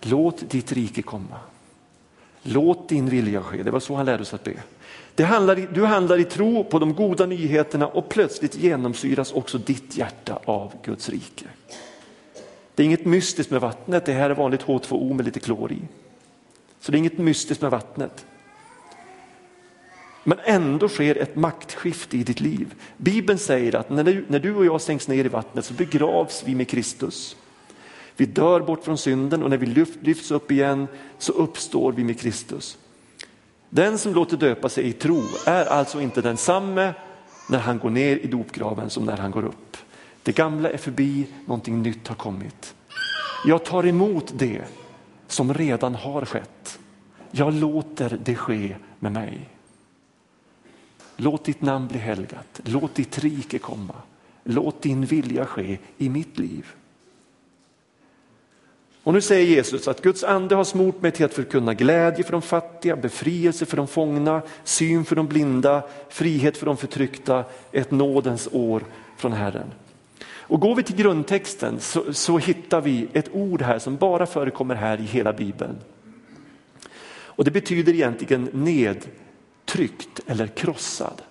Låt 0.00 0.50
ditt 0.50 0.72
rike 0.72 1.02
komma. 1.02 1.40
Låt 2.42 2.88
din 2.88 3.08
vilja 3.08 3.42
ske. 3.42 3.62
Det 3.62 3.70
var 3.70 3.80
så 3.80 3.94
han 3.94 4.06
lärde 4.06 4.22
oss 4.22 4.34
att 4.34 4.44
be. 4.44 4.54
Det 5.14 5.24
handlar, 5.24 5.56
du 5.56 5.84
handlar 5.84 6.18
i 6.18 6.24
tro 6.24 6.64
på 6.64 6.78
de 6.78 6.94
goda 6.94 7.26
nyheterna 7.26 7.86
och 7.86 8.08
plötsligt 8.08 8.56
genomsyras 8.56 9.32
också 9.32 9.58
ditt 9.58 9.96
hjärta 9.96 10.38
av 10.44 10.72
Guds 10.84 11.08
rike. 11.08 11.44
Det 12.74 12.82
är 12.82 12.84
inget 12.84 13.04
mystiskt 13.04 13.50
med 13.50 13.60
vattnet, 13.60 14.06
det 14.06 14.12
här 14.12 14.30
är 14.30 14.34
vanligt 14.34 14.64
H2O 14.64 15.14
med 15.14 15.24
lite 15.24 15.40
klor 15.40 15.72
i. 15.72 15.78
Så 16.80 16.92
det 16.92 16.96
är 16.96 16.98
inget 16.98 17.18
mystiskt 17.18 17.62
med 17.62 17.70
vattnet. 17.70 18.26
Men 20.28 20.38
ändå 20.44 20.88
sker 20.88 21.18
ett 21.18 21.36
maktskifte 21.36 22.16
i 22.16 22.22
ditt 22.22 22.40
liv. 22.40 22.74
Bibeln 22.96 23.38
säger 23.38 23.76
att 23.76 23.90
när 23.90 24.04
du, 24.04 24.24
när 24.28 24.38
du 24.38 24.54
och 24.54 24.66
jag 24.66 24.80
sänks 24.80 25.08
ner 25.08 25.24
i 25.24 25.28
vattnet 25.28 25.64
så 25.64 25.74
begravs 25.74 26.42
vi 26.46 26.54
med 26.54 26.68
Kristus. 26.68 27.36
Vi 28.16 28.26
dör 28.26 28.60
bort 28.60 28.84
från 28.84 28.98
synden 28.98 29.42
och 29.42 29.50
när 29.50 29.56
vi 29.56 29.66
lyfts 30.00 30.30
upp 30.30 30.50
igen 30.50 30.86
så 31.18 31.32
uppstår 31.32 31.92
vi 31.92 32.04
med 32.04 32.20
Kristus. 32.20 32.78
Den 33.70 33.98
som 33.98 34.14
låter 34.14 34.36
döpa 34.36 34.68
sig 34.68 34.84
i 34.84 34.92
tro 34.92 35.22
är 35.46 35.66
alltså 35.66 36.00
inte 36.00 36.20
densamme 36.20 36.94
när 37.50 37.58
han 37.58 37.78
går 37.78 37.90
ner 37.90 38.16
i 38.16 38.26
dopgraven 38.26 38.90
som 38.90 39.04
när 39.04 39.16
han 39.16 39.30
går 39.30 39.44
upp. 39.44 39.76
Det 40.22 40.36
gamla 40.36 40.70
är 40.70 40.78
förbi, 40.78 41.26
någonting 41.46 41.82
nytt 41.82 42.08
har 42.08 42.16
kommit. 42.16 42.74
Jag 43.46 43.64
tar 43.64 43.86
emot 43.86 44.32
det 44.36 44.62
som 45.26 45.54
redan 45.54 45.94
har 45.94 46.24
skett. 46.24 46.78
Jag 47.30 47.54
låter 47.54 48.18
det 48.24 48.34
ske 48.34 48.76
med 48.98 49.12
mig. 49.12 49.48
Låt 51.20 51.44
ditt 51.44 51.62
namn 51.62 51.88
bli 51.88 51.98
helgat, 51.98 52.60
låt 52.64 52.94
ditt 52.94 53.18
rike 53.18 53.58
komma, 53.58 53.94
låt 54.44 54.82
din 54.82 55.04
vilja 55.04 55.46
ske 55.46 55.78
i 55.98 56.08
mitt 56.08 56.38
liv. 56.38 56.66
Och 59.02 59.14
nu 59.14 59.20
säger 59.20 59.46
Jesus 59.46 59.88
att 59.88 60.02
Guds 60.02 60.24
ande 60.24 60.54
har 60.54 60.64
smort 60.64 61.02
mig 61.02 61.10
till 61.10 61.24
att 61.24 61.34
förkunna 61.34 61.74
glädje 61.74 62.24
för 62.24 62.32
de 62.32 62.42
fattiga, 62.42 62.96
befrielse 62.96 63.66
för 63.66 63.76
de 63.76 63.88
fångna, 63.88 64.42
syn 64.64 65.04
för 65.04 65.16
de 65.16 65.26
blinda, 65.26 65.82
frihet 66.08 66.56
för 66.56 66.66
de 66.66 66.76
förtryckta, 66.76 67.44
ett 67.72 67.90
nådens 67.90 68.48
år 68.52 68.84
från 69.16 69.32
Herren. 69.32 69.72
Och 70.24 70.60
går 70.60 70.74
vi 70.74 70.82
till 70.82 70.96
grundtexten 70.96 71.80
så, 71.80 72.12
så 72.12 72.38
hittar 72.38 72.80
vi 72.80 73.08
ett 73.12 73.28
ord 73.32 73.62
här 73.62 73.78
som 73.78 73.96
bara 73.96 74.26
förekommer 74.26 74.74
här 74.74 75.00
i 75.00 75.04
hela 75.04 75.32
bibeln. 75.32 75.76
Och 77.10 77.44
det 77.44 77.50
betyder 77.50 77.92
egentligen 77.92 78.48
ned 78.52 79.06
tryckt 79.68 80.20
eller 80.26 80.46
krossad. 80.46 81.22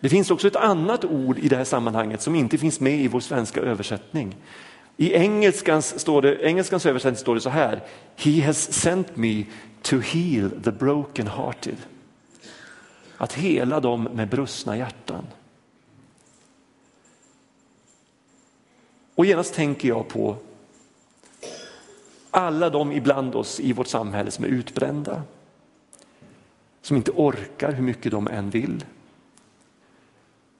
Det 0.00 0.08
finns 0.08 0.30
också 0.30 0.46
ett 0.46 0.56
annat 0.56 1.04
ord 1.04 1.38
i 1.38 1.48
det 1.48 1.56
här 1.56 1.64
sammanhanget 1.64 2.22
som 2.22 2.34
inte 2.34 2.58
finns 2.58 2.80
med 2.80 3.00
i 3.00 3.08
vår 3.08 3.20
svenska 3.20 3.60
översättning. 3.60 4.36
I 4.96 5.14
engelskans, 5.14 6.00
står 6.00 6.22
det, 6.22 6.42
engelskans 6.42 6.86
översättning 6.86 7.16
står 7.16 7.34
det 7.34 7.40
så 7.40 7.50
här. 7.50 7.82
He 8.16 8.46
has 8.46 8.72
sent 8.72 9.16
me 9.16 9.44
to 9.82 9.96
heal 9.98 10.50
the 10.64 10.70
broken 10.70 11.26
hearted. 11.26 11.76
Att 13.16 13.32
hela 13.32 13.80
dem 13.80 14.08
med 14.12 14.28
brustna 14.28 14.76
hjärtan. 14.76 15.26
Och 19.14 19.26
genast 19.26 19.54
tänker 19.54 19.88
jag 19.88 20.08
på 20.08 20.36
alla 22.30 22.70
de 22.70 22.92
ibland 22.92 23.34
oss 23.34 23.60
i 23.60 23.72
vårt 23.72 23.86
samhälle 23.86 24.30
som 24.30 24.44
är 24.44 24.48
utbrända. 24.48 25.22
Som 26.82 26.96
inte 26.96 27.10
orkar 27.10 27.72
hur 27.72 27.82
mycket 27.82 28.12
de 28.12 28.28
än 28.28 28.50
vill. 28.50 28.84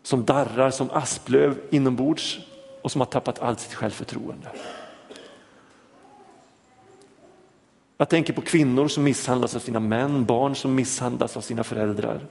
Som 0.02 0.24
darrar 0.24 0.70
som 0.70 0.90
asplöv 0.90 1.60
inombords 1.70 2.38
och 2.82 2.92
som 2.92 3.00
har 3.00 3.06
tappat 3.06 3.38
allt 3.38 3.60
sitt 3.60 3.74
självförtroende. 3.74 4.48
Jag 7.96 8.08
tänker 8.08 8.32
på 8.32 8.40
kvinnor 8.40 8.88
som 8.88 9.04
misshandlas 9.04 9.56
av 9.56 9.60
sina 9.60 9.80
män, 9.80 10.24
barn 10.24 10.54
som 10.54 10.74
misshandlas 10.74 11.36
av 11.36 11.40
sina 11.40 11.64
föräldrar. 11.64 12.26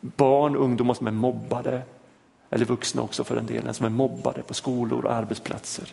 Barn, 0.00 0.56
ungdomar 0.56 0.94
som 0.94 1.06
är 1.06 1.10
mobbade, 1.10 1.82
eller 2.50 2.64
vuxna 2.64 3.02
också 3.02 3.24
för 3.24 3.36
en 3.36 3.46
del, 3.46 3.74
som 3.74 3.86
är 3.86 3.90
mobbade 3.90 4.42
på 4.42 4.54
skolor 4.54 5.04
och 5.04 5.12
arbetsplatser. 5.12 5.88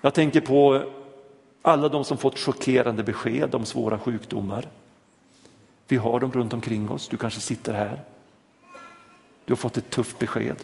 Jag 0.00 0.14
tänker 0.14 0.40
på 0.40 0.82
alla 1.66 1.88
de 1.88 2.04
som 2.04 2.18
fått 2.18 2.38
chockerande 2.38 3.02
besked 3.02 3.54
om 3.54 3.64
svåra 3.64 3.98
sjukdomar. 3.98 4.68
Vi 5.88 5.96
har 5.96 6.20
dem 6.20 6.32
runt 6.32 6.52
omkring 6.52 6.90
oss, 6.90 7.08
du 7.08 7.16
kanske 7.16 7.40
sitter 7.40 7.72
här. 7.72 8.00
Du 9.44 9.52
har 9.52 9.56
fått 9.56 9.76
ett 9.76 9.90
tufft 9.90 10.18
besked. 10.18 10.56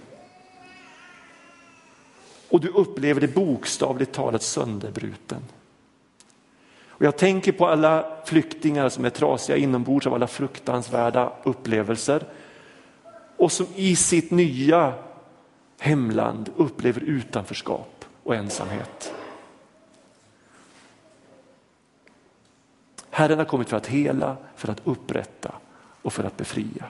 Och 2.51 2.61
du 2.61 2.69
upplever 2.69 3.21
det 3.21 3.35
bokstavligt 3.35 4.13
talat 4.13 4.43
sönderbruten. 4.43 5.43
Och 6.89 7.05
jag 7.05 7.17
tänker 7.17 7.53
på 7.53 7.67
alla 7.67 8.17
flyktingar 8.25 8.89
som 8.89 9.05
är 9.05 9.11
trasiga 9.11 9.57
inombords 9.57 10.07
av 10.07 10.15
alla 10.15 10.27
fruktansvärda 10.27 11.33
upplevelser 11.43 12.25
och 13.37 13.53
som 13.53 13.67
i 13.75 13.97
sitt 13.97 14.31
nya 14.31 14.95
hemland 15.79 16.51
upplever 16.57 17.01
utanförskap 17.01 18.05
och 18.23 18.35
ensamhet. 18.35 19.15
Herren 23.21 23.39
har 23.39 23.45
kommit 23.45 23.69
för 23.69 23.77
att 23.77 23.87
hela, 23.87 24.37
för 24.57 24.69
att 24.69 24.81
upprätta 24.85 25.55
och 26.03 26.13
för 26.13 26.25
att 26.25 26.37
befria. 26.37 26.87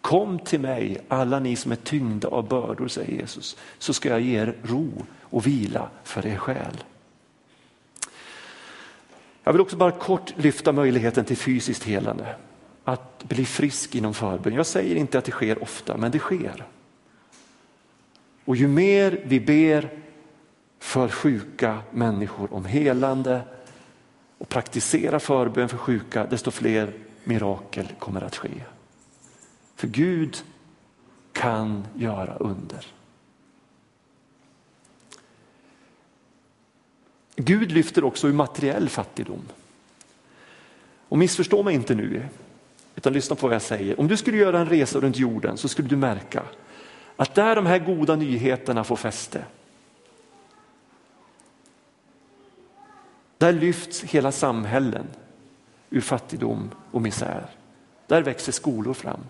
Kom 0.00 0.38
till 0.38 0.60
mig 0.60 1.00
alla 1.08 1.38
ni 1.38 1.56
som 1.56 1.72
är 1.72 1.76
tyngda 1.76 2.28
av 2.28 2.48
bördor, 2.48 2.88
säger 2.88 3.12
Jesus, 3.12 3.56
så 3.78 3.92
ska 3.92 4.08
jag 4.08 4.20
ge 4.20 4.38
er 4.38 4.56
ro 4.62 4.90
och 5.20 5.46
vila 5.46 5.88
för 6.04 6.26
er 6.26 6.36
själ. 6.36 6.84
Jag 9.44 9.52
vill 9.52 9.60
också 9.60 9.76
bara 9.76 9.90
kort 9.90 10.34
lyfta 10.36 10.72
möjligheten 10.72 11.24
till 11.24 11.36
fysiskt 11.36 11.84
helande. 11.84 12.36
Att 12.84 13.24
bli 13.24 13.44
frisk 13.44 13.94
inom 13.94 14.14
förbön. 14.14 14.54
Jag 14.54 14.66
säger 14.66 14.96
inte 14.96 15.18
att 15.18 15.24
det 15.24 15.32
sker 15.32 15.62
ofta, 15.62 15.96
men 15.96 16.10
det 16.10 16.18
sker. 16.18 16.64
Och 18.44 18.56
ju 18.56 18.68
mer 18.68 19.20
vi 19.24 19.40
ber 19.40 19.90
för 20.78 21.08
sjuka 21.08 21.78
människor 21.90 22.54
om 22.54 22.64
helande 22.64 23.40
och 24.38 24.48
praktiserar 24.48 25.18
förbön 25.18 25.68
för 25.68 25.76
sjuka, 25.76 26.26
desto 26.26 26.50
fler 26.50 26.92
mirakel 27.24 27.88
kommer 27.98 28.20
att 28.20 28.36
ske. 28.36 28.50
För 29.76 29.88
Gud 29.88 30.36
kan 31.32 31.86
göra 31.94 32.34
under. 32.34 32.86
Gud 37.36 37.72
lyfter 37.72 38.04
också 38.04 38.28
ur 38.28 38.32
materiell 38.32 38.88
fattigdom. 38.88 39.42
Och 41.08 41.18
missförstå 41.18 41.62
mig 41.62 41.74
inte 41.74 41.94
nu, 41.94 42.28
utan 42.96 43.12
lyssna 43.12 43.36
på 43.36 43.46
vad 43.46 43.54
jag 43.54 43.62
säger. 43.62 44.00
Om 44.00 44.08
du 44.08 44.16
skulle 44.16 44.36
göra 44.36 44.60
en 44.60 44.68
resa 44.68 45.00
runt 45.00 45.16
jorden 45.16 45.56
så 45.56 45.68
skulle 45.68 45.88
du 45.88 45.96
märka 45.96 46.42
att 47.16 47.34
där 47.34 47.56
de 47.56 47.66
här 47.66 47.78
goda 47.78 48.16
nyheterna 48.16 48.84
får 48.84 48.96
fäste, 48.96 49.44
där 53.38 53.52
lyfts 53.52 54.02
hela 54.02 54.32
samhällen 54.32 55.06
ur 55.90 56.00
fattigdom 56.00 56.70
och 56.90 57.02
misär. 57.02 57.46
Där 58.06 58.22
växer 58.22 58.52
skolor 58.52 58.94
fram. 58.94 59.20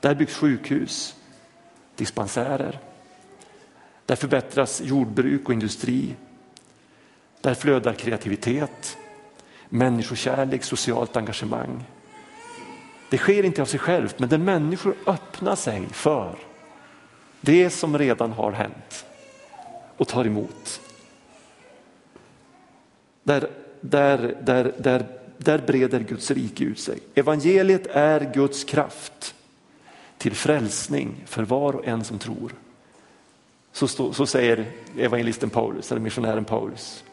Där 0.00 0.14
byggs 0.14 0.34
sjukhus, 0.34 1.14
dispensärer. 1.96 2.78
Där 4.06 4.16
förbättras 4.16 4.80
jordbruk 4.80 5.46
och 5.46 5.52
industri. 5.52 6.14
Där 7.40 7.54
flödar 7.54 7.92
kreativitet, 7.92 8.96
människokärlek, 9.68 10.64
socialt 10.64 11.16
engagemang. 11.16 11.84
Det 13.10 13.18
sker 13.18 13.44
inte 13.44 13.62
av 13.62 13.66
sig 13.66 13.80
självt, 13.80 14.18
men 14.18 14.28
där 14.28 14.38
människor 14.38 14.94
öppnar 15.06 15.56
sig 15.56 15.86
för 15.88 16.38
det 17.40 17.70
som 17.70 17.98
redan 17.98 18.32
har 18.32 18.52
hänt 18.52 19.04
och 19.96 20.08
tar 20.08 20.24
emot. 20.24 20.80
Där, 23.22 23.50
där, 23.80 24.36
där, 24.42 24.74
där, 24.78 25.06
där 25.38 25.58
breder 25.58 26.00
Guds 26.00 26.30
rike 26.30 26.64
ut 26.64 26.78
sig. 26.78 26.98
Evangeliet 27.14 27.86
är 27.86 28.32
Guds 28.34 28.64
kraft 28.64 29.34
till 30.18 30.34
frälsning 30.34 31.24
för 31.26 31.42
var 31.42 31.76
och 31.76 31.86
en 31.86 32.04
som 32.04 32.18
tror. 32.18 32.54
Så, 33.72 33.88
stå, 33.88 34.12
så 34.12 34.26
säger 34.26 34.66
evangelisten 34.98 35.50
Paulus, 35.50 35.92
eller 35.92 36.00
missionären 36.00 36.44
Paulus. 36.44 37.04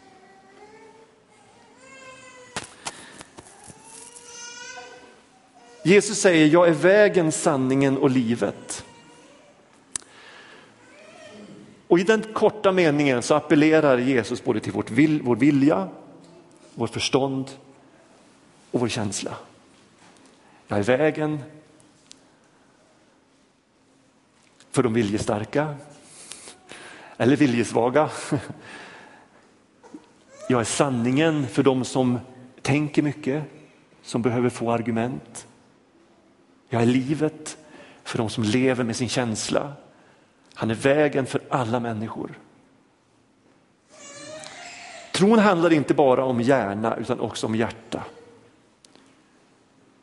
Jesus 5.83 6.19
säger, 6.19 6.47
jag 6.47 6.67
är 6.67 6.73
vägen, 6.73 7.31
sanningen 7.31 7.97
och 7.97 8.09
livet. 8.09 8.85
Och 11.99 12.03
i 12.03 12.07
den 12.07 12.23
korta 12.33 12.71
meningen 12.71 13.21
så 13.21 13.35
appellerar 13.35 13.97
Jesus 13.97 14.43
både 14.43 14.59
till 14.59 14.71
vårt 14.71 14.91
vil, 14.91 15.21
vår 15.21 15.35
vilja, 15.35 15.89
vårt 16.75 16.89
förstånd 16.89 17.51
och 18.71 18.79
vår 18.79 18.87
känsla. 18.87 19.33
Jag 20.67 20.79
är 20.79 20.83
vägen, 20.83 21.39
för 24.71 24.83
de 24.83 24.93
viljestarka 24.93 25.75
eller 27.17 27.35
viljesvaga. 27.35 28.09
Jag 30.49 30.59
är 30.59 30.65
sanningen 30.65 31.47
för 31.47 31.63
de 31.63 31.85
som 31.85 32.19
tänker 32.61 33.01
mycket, 33.01 33.43
som 34.01 34.21
behöver 34.21 34.49
få 34.49 34.71
argument. 34.71 35.47
Jag 36.69 36.81
är 36.81 36.85
livet 36.85 37.57
för 38.03 38.17
de 38.17 38.29
som 38.29 38.43
lever 38.43 38.83
med 38.83 38.95
sin 38.95 39.09
känsla. 39.09 39.73
Han 40.59 40.71
är 40.71 40.75
vägen 40.75 41.25
för 41.25 41.41
alla 41.49 41.79
människor. 41.79 42.39
Tron 45.11 45.39
handlar 45.39 45.73
inte 45.73 45.93
bara 45.93 46.25
om 46.25 46.41
hjärna 46.41 46.95
utan 46.95 47.19
också 47.19 47.47
om 47.47 47.55
hjärta. 47.55 48.03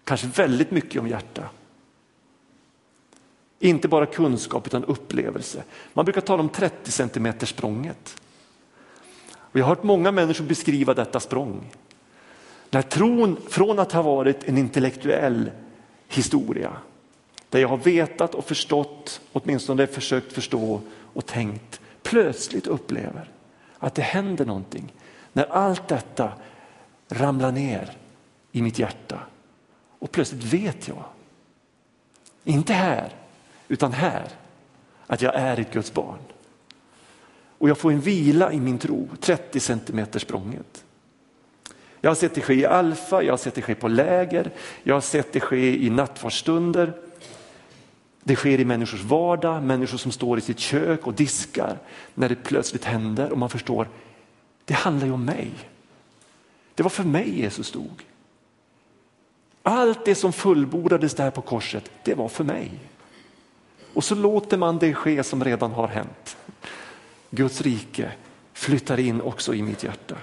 Kanske 0.05 0.27
väldigt 0.27 0.71
mycket 0.71 1.01
om 1.01 1.09
hjärta. 1.09 1.43
Inte 3.59 3.89
bara 3.89 4.07
kunskap 4.07 4.67
utan 4.67 4.85
upplevelse. 4.85 5.63
Man 5.93 6.05
brukar 6.05 6.21
tala 6.21 6.43
om 6.43 6.49
30 6.49 6.91
centimeter 6.91 7.47
språnget. 7.47 8.21
Och 9.35 9.59
jag 9.59 9.65
har 9.65 9.69
hört 9.69 9.83
många 9.83 10.13
människor 10.13 10.45
beskriva 10.45 10.95
detta 10.95 11.21
språng. 11.21 11.73
När 12.71 12.83
tron 12.83 13.37
från 13.49 13.79
att 13.79 13.93
ha 13.93 14.03
varit 14.03 14.45
en 14.45 14.59
intellektuell 14.59 15.51
historia, 16.09 16.73
där 17.51 17.61
jag 17.61 17.69
har 17.69 17.77
vetat 17.77 18.35
och 18.35 18.45
förstått, 18.45 19.21
åtminstone 19.33 19.87
försökt 19.87 20.33
förstå 20.33 20.81
och 21.13 21.27
tänkt, 21.27 21.81
plötsligt 22.03 22.67
upplever 22.67 23.31
att 23.79 23.95
det 23.95 24.03
händer 24.03 24.45
någonting. 24.45 24.93
När 25.33 25.45
allt 25.45 25.89
detta 25.89 26.33
ramlar 27.09 27.53
ner 27.53 27.93
i 28.53 28.63
mitt 28.63 28.79
hjärta 28.79 29.21
och 29.99 30.11
plötsligt 30.13 30.45
vet 30.45 30.89
jag, 30.89 31.05
inte 32.45 32.73
här, 32.73 33.13
utan 33.69 33.93
här, 33.93 34.29
att 35.07 35.23
jag 35.23 35.35
är 35.35 35.61
ett 35.61 35.73
Guds 35.73 35.93
barn. 35.93 36.19
Och 37.59 37.69
jag 37.69 37.79
får 37.79 37.93
en 37.93 38.01
vila 38.01 38.53
i 38.53 38.61
min 38.61 38.79
tro, 38.79 39.09
30 39.21 39.61
centimeter 39.61 40.19
språnget. 40.19 40.85
Jag 42.01 42.11
har 42.11 42.15
sett 42.15 42.35
det 42.35 42.41
ske 42.41 42.55
i 42.55 42.67
Alfa, 42.67 43.23
jag 43.23 43.33
har 43.33 43.39
sett 43.39 43.55
det 43.55 43.63
ske 43.63 43.75
på 43.75 43.89
läger, 43.89 44.51
jag 44.83 44.95
har 44.95 45.01
sett 45.01 45.33
det 45.33 45.41
ske 45.41 45.87
i 45.87 45.91
nattvardsstunder. 45.91 46.93
Det 48.27 48.37
sker 48.37 48.61
i 48.61 48.65
människors 48.65 49.03
vardag, 49.03 49.63
människor 49.63 49.99
som 49.99 50.13
står 50.13 50.39
i 50.39 50.41
sitt 50.41 50.59
kök 50.59 51.07
och 51.07 51.15
diskar 51.15 51.79
när 52.15 52.29
det 52.29 52.35
plötsligt 52.35 52.85
händer 52.85 53.33
och 53.33 53.39
man 53.39 53.51
förstår, 53.51 53.89
det 54.65 54.75
handlar 54.75 55.07
ju 55.07 55.13
om 55.13 55.25
mig. 55.25 55.51
Det 56.75 56.83
var 56.83 56.91
för 56.91 57.05
mig 57.05 57.41
Jesus 57.41 57.71
dog. 57.71 58.05
Allt 59.63 60.05
det 60.05 60.15
som 60.15 60.33
fullbordades 60.33 61.15
där 61.15 61.31
på 61.31 61.41
korset, 61.41 61.91
det 62.05 62.15
var 62.15 62.29
för 62.29 62.45
mig. 62.45 62.71
Och 63.95 64.05
så 64.05 64.15
låter 64.15 64.57
man 64.57 64.79
det 64.79 64.95
ske 64.95 65.23
som 65.23 65.45
redan 65.45 65.73
har 65.73 65.89
hänt. 65.89 66.37
Guds 67.31 67.61
rike 67.61 68.13
flyttar 68.53 69.01
in 69.01 69.21
också 69.21 69.55
i 69.55 69.63
mitt 69.63 69.85
hjärta. 69.85 70.17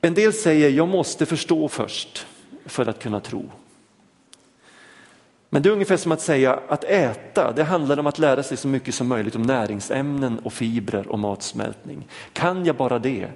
En 0.00 0.14
del 0.14 0.32
säger 0.32 0.70
jag 0.70 0.88
måste 0.88 1.26
förstå 1.26 1.68
först 1.68 2.26
för 2.66 2.88
att 2.88 3.02
kunna 3.02 3.20
tro. 3.20 3.50
Men 5.54 5.62
det 5.62 5.68
är 5.68 5.72
ungefär 5.72 5.96
som 5.96 6.12
att 6.12 6.20
säga 6.20 6.60
att 6.68 6.84
äta, 6.84 7.52
det 7.52 7.64
handlar 7.64 7.98
om 7.98 8.06
att 8.06 8.18
lära 8.18 8.42
sig 8.42 8.56
så 8.56 8.68
mycket 8.68 8.94
som 8.94 9.08
möjligt 9.08 9.36
om 9.36 9.42
näringsämnen 9.42 10.38
och 10.38 10.52
fibrer 10.52 11.08
och 11.08 11.18
matsmältning. 11.18 12.08
Kan 12.32 12.64
jag 12.64 12.76
bara 12.76 12.98
det 12.98 13.30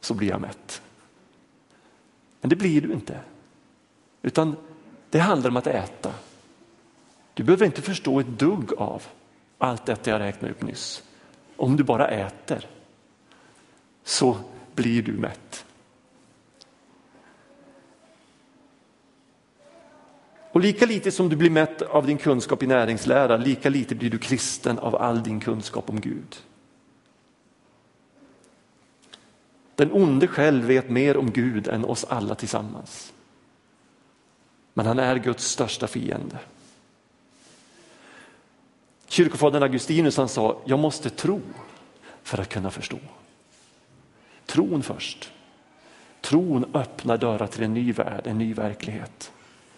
så 0.00 0.14
blir 0.14 0.28
jag 0.28 0.40
mätt. 0.40 0.82
Men 2.40 2.48
det 2.48 2.56
blir 2.56 2.80
du 2.80 2.92
inte. 2.92 3.20
Utan 4.22 4.56
det 5.10 5.18
handlar 5.18 5.50
om 5.50 5.56
att 5.56 5.66
äta. 5.66 6.12
Du 7.34 7.42
behöver 7.42 7.66
inte 7.66 7.82
förstå 7.82 8.20
ett 8.20 8.38
dugg 8.38 8.72
av 8.78 9.02
allt 9.58 9.86
detta 9.86 10.10
jag 10.10 10.20
räknade 10.20 10.54
upp 10.54 10.62
nyss. 10.62 11.02
Om 11.56 11.76
du 11.76 11.84
bara 11.84 12.08
äter 12.08 12.66
så 14.04 14.36
blir 14.74 15.02
du 15.02 15.12
mätt. 15.12 15.64
Och 20.52 20.60
lika 20.60 20.86
lite 20.86 21.10
som 21.10 21.28
du 21.28 21.36
blir 21.36 21.50
mätt 21.50 21.82
av 21.82 22.06
din 22.06 22.18
kunskap 22.18 22.62
i 22.62 22.66
näringslära, 22.66 23.36
lika 23.36 23.68
lite 23.68 23.94
blir 23.94 24.10
du 24.10 24.18
kristen 24.18 24.78
av 24.78 24.96
all 24.96 25.22
din 25.22 25.40
kunskap 25.40 25.90
om 25.90 26.00
Gud. 26.00 26.36
Den 29.74 29.92
onde 29.92 30.26
själv 30.26 30.64
vet 30.64 30.90
mer 30.90 31.16
om 31.16 31.30
Gud 31.30 31.68
än 31.68 31.84
oss 31.84 32.04
alla 32.04 32.34
tillsammans. 32.34 33.12
Men 34.74 34.86
han 34.86 34.98
är 34.98 35.16
Guds 35.16 35.44
största 35.44 35.86
fiende. 35.86 36.38
Kyrkofadern 39.06 39.62
Augustinus 39.62 40.16
han 40.16 40.28
sa, 40.28 40.60
jag 40.64 40.78
måste 40.78 41.10
tro 41.10 41.40
för 42.22 42.38
att 42.38 42.48
kunna 42.48 42.70
förstå. 42.70 42.98
Tron 44.46 44.82
först. 44.82 45.32
Tron 46.20 46.64
öppnar 46.74 47.16
dörrar 47.16 47.46
till 47.46 47.62
en 47.62 47.74
ny 47.74 47.92
värld, 47.92 48.26
en 48.26 48.38
ny 48.38 48.54
verklighet. 48.54 49.32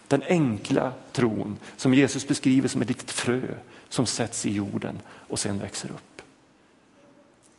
Den 0.07 0.23
enkla 0.27 0.93
tron 1.11 1.57
som 1.77 1.93
Jesus 1.93 2.27
beskriver 2.27 2.67
som 2.67 2.81
ett 2.81 2.87
litet 2.87 3.11
frö 3.11 3.41
som 3.89 4.05
sätts 4.05 4.45
i 4.45 4.53
jorden 4.53 4.99
och 5.07 5.39
sen 5.39 5.59
växer 5.59 5.89
upp. 5.89 6.21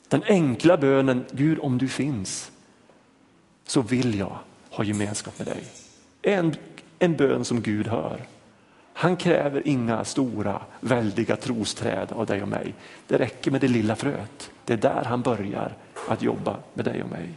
Den 0.08 0.22
enkla 0.26 0.76
bönen, 0.76 1.24
Gud 1.32 1.58
om 1.58 1.78
du 1.78 1.88
finns 1.88 2.50
så 3.66 3.82
vill 3.82 4.18
jag 4.18 4.38
ha 4.70 4.84
gemenskap 4.84 5.38
med 5.38 5.46
dig. 5.46 5.64
En, 6.22 6.54
en 6.98 7.16
bön 7.16 7.44
som 7.44 7.62
Gud 7.62 7.86
hör. 7.86 8.20
Han 8.92 9.16
kräver 9.16 9.68
inga 9.68 10.04
stora 10.04 10.62
väldiga 10.80 11.36
trosträd 11.36 12.12
av 12.12 12.26
dig 12.26 12.42
och 12.42 12.48
mig. 12.48 12.74
Det 13.06 13.18
räcker 13.18 13.50
med 13.50 13.60
det 13.60 13.68
lilla 13.68 13.96
fröet. 13.96 14.50
Det 14.64 14.72
är 14.72 14.76
där 14.76 15.04
han 15.04 15.22
börjar 15.22 15.72
att 16.08 16.22
jobba 16.22 16.56
med 16.74 16.84
dig 16.84 17.02
och 17.02 17.10
mig. 17.10 17.28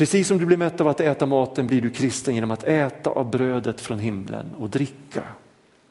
Precis 0.00 0.28
som 0.28 0.38
du 0.38 0.46
blir 0.46 0.56
mätt 0.56 0.80
av 0.80 0.88
att 0.88 1.00
äta 1.00 1.26
maten 1.26 1.66
blir 1.66 1.80
du 1.80 1.90
kristen 1.90 2.34
genom 2.34 2.50
att 2.50 2.64
äta 2.64 3.10
av 3.10 3.30
brödet 3.30 3.80
från 3.80 3.98
himlen 3.98 4.46
och 4.58 4.70
dricka 4.70 5.22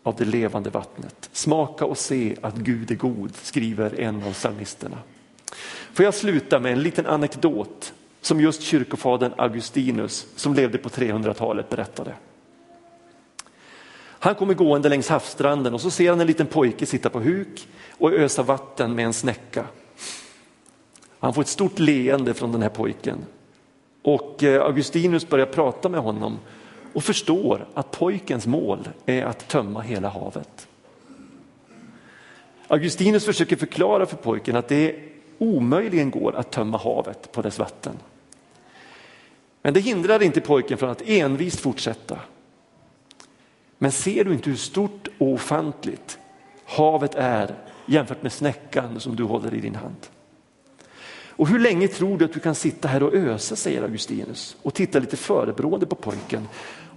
av 0.04 0.16
det 0.16 0.26
levande 0.26 0.70
vattnet. 0.70 1.30
Smaka 1.32 1.86
och 1.86 1.98
se 1.98 2.36
att 2.42 2.56
Gud 2.56 2.92
är 2.92 2.96
god, 2.96 3.36
skriver 3.36 4.00
en 4.00 4.24
av 4.24 4.34
psalmisterna. 4.34 4.98
Får 5.94 6.06
jag 6.06 6.14
sluta 6.14 6.60
med 6.60 6.74
en 6.74 6.84
liten 6.84 7.06
anekdot 7.06 7.94
som 8.22 8.42
just 8.42 8.62
kyrkofadern 8.62 9.34
Augustinus 9.38 10.28
som 10.36 10.54
levde 10.54 10.78
på 10.78 10.90
300-talet 10.90 11.70
berättade. 11.70 12.14
Han 14.02 14.36
kommer 14.36 14.54
gående 14.54 14.90
längs 14.90 15.10
havsstranden 15.10 15.74
och 15.74 15.82
så 15.82 15.92
ser 15.92 16.10
han 16.10 16.22
en 16.22 16.28
liten 16.28 16.48
pojke 16.48 16.86
sitta 16.86 17.10
på 17.10 17.20
huk 17.20 17.68
och 17.98 18.14
ösa 18.14 18.44
vatten 18.44 18.96
med 18.96 19.06
en 19.06 19.14
snäcka. 19.14 19.66
Han 21.20 21.34
får 21.34 21.42
ett 21.42 21.48
stort 21.48 21.80
leende 21.80 22.34
från 22.34 22.52
den 22.52 22.62
här 22.62 22.70
pojken 22.70 23.18
och 24.02 24.44
eh, 24.44 24.62
Augustinus 24.62 25.30
börjar 25.30 25.46
prata 25.46 25.90
med 25.90 26.00
honom 26.02 26.40
och 26.94 27.04
förstår 27.04 27.66
att 27.74 27.92
pojkens 27.92 28.48
mål 28.48 28.90
är 29.06 29.26
att 29.26 29.48
tömma 29.48 29.82
hela 29.82 30.10
havet. 30.10 30.68
Augustinus 32.68 33.26
försöker 33.26 33.56
förklara 33.56 34.06
för 34.06 34.18
pojken 34.18 34.56
att 34.56 34.68
det 34.68 34.96
omöjligen 35.38 36.12
går 36.12 36.36
att 36.36 36.52
tömma 36.52 36.78
havet 36.78 37.32
på 37.32 37.42
dess 37.42 37.60
vatten. 37.60 37.94
Men 39.62 39.74
det 39.74 39.80
hindrar 39.80 40.24
inte 40.24 40.42
pojken 40.42 40.78
från 40.78 40.90
att 40.90 41.02
envist 41.02 41.60
fortsätta. 41.60 42.20
Men 43.78 43.92
ser 43.92 44.24
du 44.24 44.34
inte 44.34 44.50
hur 44.50 44.58
stort 44.58 45.08
och 45.18 45.28
ofantligt 45.28 46.20
havet 46.66 47.16
är 47.16 47.56
jämfört 47.86 48.24
med 48.24 48.34
snäckan 48.34 49.00
som 49.00 49.16
du 49.16 49.24
håller 49.24 49.54
i 49.54 49.60
din 49.60 49.76
hand? 49.76 50.08
Och 51.40 51.48
hur 51.48 51.60
länge 51.60 51.88
tror 51.88 52.18
du 52.18 52.26
att 52.26 52.34
du 52.34 52.40
kan 52.40 52.56
sitta 52.56 52.88
här 52.88 53.04
och 53.04 53.14
ösa, 53.14 53.56
säger 53.56 53.82
Augustinus 53.82 54.58
och 54.62 54.74
titta 54.74 55.00
lite 55.00 55.18
förebrående 55.18 55.86
på 55.86 55.96
pojken. 55.96 56.48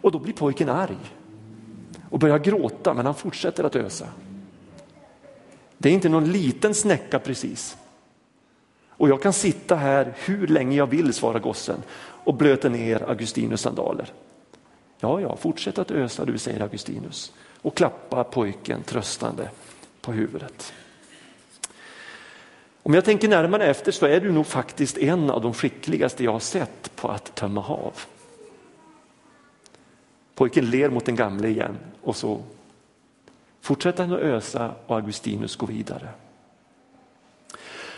Och 0.00 0.12
då 0.12 0.18
blir 0.18 0.32
pojken 0.32 0.68
arg 0.68 0.98
och 2.10 2.18
börjar 2.18 2.38
gråta, 2.38 2.94
men 2.94 3.06
han 3.06 3.14
fortsätter 3.14 3.64
att 3.64 3.76
ösa. 3.76 4.08
Det 5.78 5.88
är 5.88 5.92
inte 5.92 6.08
någon 6.08 6.32
liten 6.32 6.74
snäcka 6.74 7.18
precis. 7.18 7.76
Och 8.88 9.08
jag 9.08 9.22
kan 9.22 9.32
sitta 9.32 9.76
här 9.76 10.14
hur 10.16 10.46
länge 10.46 10.76
jag 10.76 10.86
vill, 10.86 11.12
svarar 11.12 11.40
gossen 11.40 11.82
och 12.24 12.34
blöter 12.34 12.70
ner 12.70 13.02
Augustinus 13.02 13.60
sandaler. 13.60 14.12
Ja, 15.00 15.20
ja, 15.20 15.36
fortsätt 15.36 15.78
att 15.78 15.90
ösa 15.90 16.24
du, 16.24 16.38
säger 16.38 16.60
Augustinus 16.60 17.32
och 17.62 17.76
klappa 17.76 18.24
pojken 18.24 18.82
tröstande 18.82 19.50
på 20.00 20.12
huvudet. 20.12 20.72
Om 22.82 22.94
jag 22.94 23.04
tänker 23.04 23.28
närmare 23.28 23.66
efter 23.66 23.92
så 23.92 24.06
är 24.06 24.20
du 24.20 24.32
nog 24.32 24.46
faktiskt 24.46 24.98
en 24.98 25.30
av 25.30 25.42
de 25.42 25.54
skickligaste 25.54 26.24
jag 26.24 26.32
har 26.32 26.40
sett 26.40 26.96
på 26.96 27.08
att 27.08 27.34
tömma 27.34 27.60
hav. 27.60 27.92
Pojken 30.34 30.70
ler 30.70 30.90
mot 30.90 31.04
den 31.04 31.16
gamle 31.16 31.48
igen 31.48 31.78
och 32.02 32.16
så 32.16 32.42
fortsätter 33.60 34.04
han 34.04 34.12
att 34.12 34.20
ösa 34.20 34.74
och 34.86 34.96
Augustinus 34.96 35.56
går 35.56 35.66
vidare. 35.66 36.08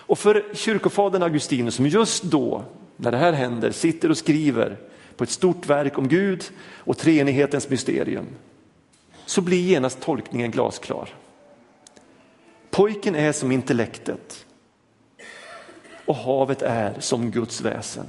Och 0.06 0.18
för 0.18 0.44
kyrkofadern 0.54 1.22
Augustinus 1.22 1.74
som 1.74 1.86
just 1.86 2.22
då, 2.22 2.64
när 2.96 3.10
det 3.10 3.16
här 3.16 3.32
händer, 3.32 3.70
sitter 3.70 4.10
och 4.10 4.18
skriver 4.18 4.76
på 5.16 5.24
ett 5.24 5.30
stort 5.30 5.66
verk 5.66 5.98
om 5.98 6.08
Gud 6.08 6.44
och 6.76 6.98
treenighetens 6.98 7.68
mysterium 7.68 8.26
så 9.26 9.40
blir 9.40 9.60
genast 9.60 10.00
tolkningen 10.00 10.50
glasklar. 10.50 11.08
Pojken 12.70 13.14
är 13.14 13.32
som 13.32 13.52
intellektet 13.52 14.46
och 16.06 16.16
havet 16.16 16.62
är 16.62 17.00
som 17.00 17.30
Guds 17.30 17.60
väsen. 17.60 18.06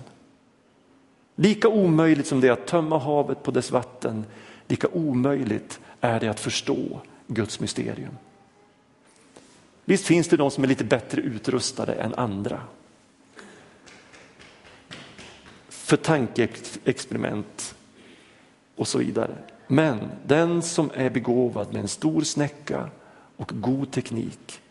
Lika 1.36 1.68
omöjligt 1.68 2.28
som 2.28 2.42
det 2.42 2.48
är 2.48 2.52
att 2.52 2.68
tömma 2.68 2.98
havet 2.98 3.44
på 3.44 3.52
dess 3.52 3.72
vatten, 3.72 4.26
lika 4.68 4.88
omöjligt 4.88 5.80
är 6.02 6.20
det 6.20 6.28
att 6.28 6.40
förstå 6.40 7.02
Guds 7.28 7.60
mysterium. 7.60 8.18
Visst 9.86 10.06
finns 10.06 10.28
det 10.28 10.38
de 10.38 10.52
som 10.52 10.64
är 10.64 10.68
lite 10.68 10.84
bättre 10.84 11.22
utrustade 11.22 11.94
än 11.94 12.14
andra. 12.14 12.62
För 15.70 15.98
tankeexperiment 15.98 17.76
och 18.76 18.88
så 18.88 18.98
vidare. 18.98 19.36
Men 19.68 20.00
den 20.26 20.62
som 20.62 20.92
är 20.94 21.10
begåvad 21.10 21.74
med 21.74 21.82
en 21.82 21.88
stor 21.88 22.22
snäcka 22.22 22.90
och 23.38 23.52
god 23.54 23.92
teknik 23.92 24.62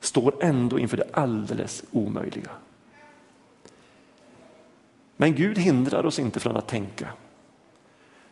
står 0.00 0.44
ändå 0.44 0.78
inför 0.78 0.96
det 0.96 1.10
alldeles 1.12 1.84
omöjliga. 1.90 2.50
Men 5.16 5.34
Gud 5.34 5.58
hindrar 5.58 6.06
oss 6.06 6.18
inte 6.18 6.40
från 6.40 6.56
att 6.56 6.68
tänka 6.68 7.08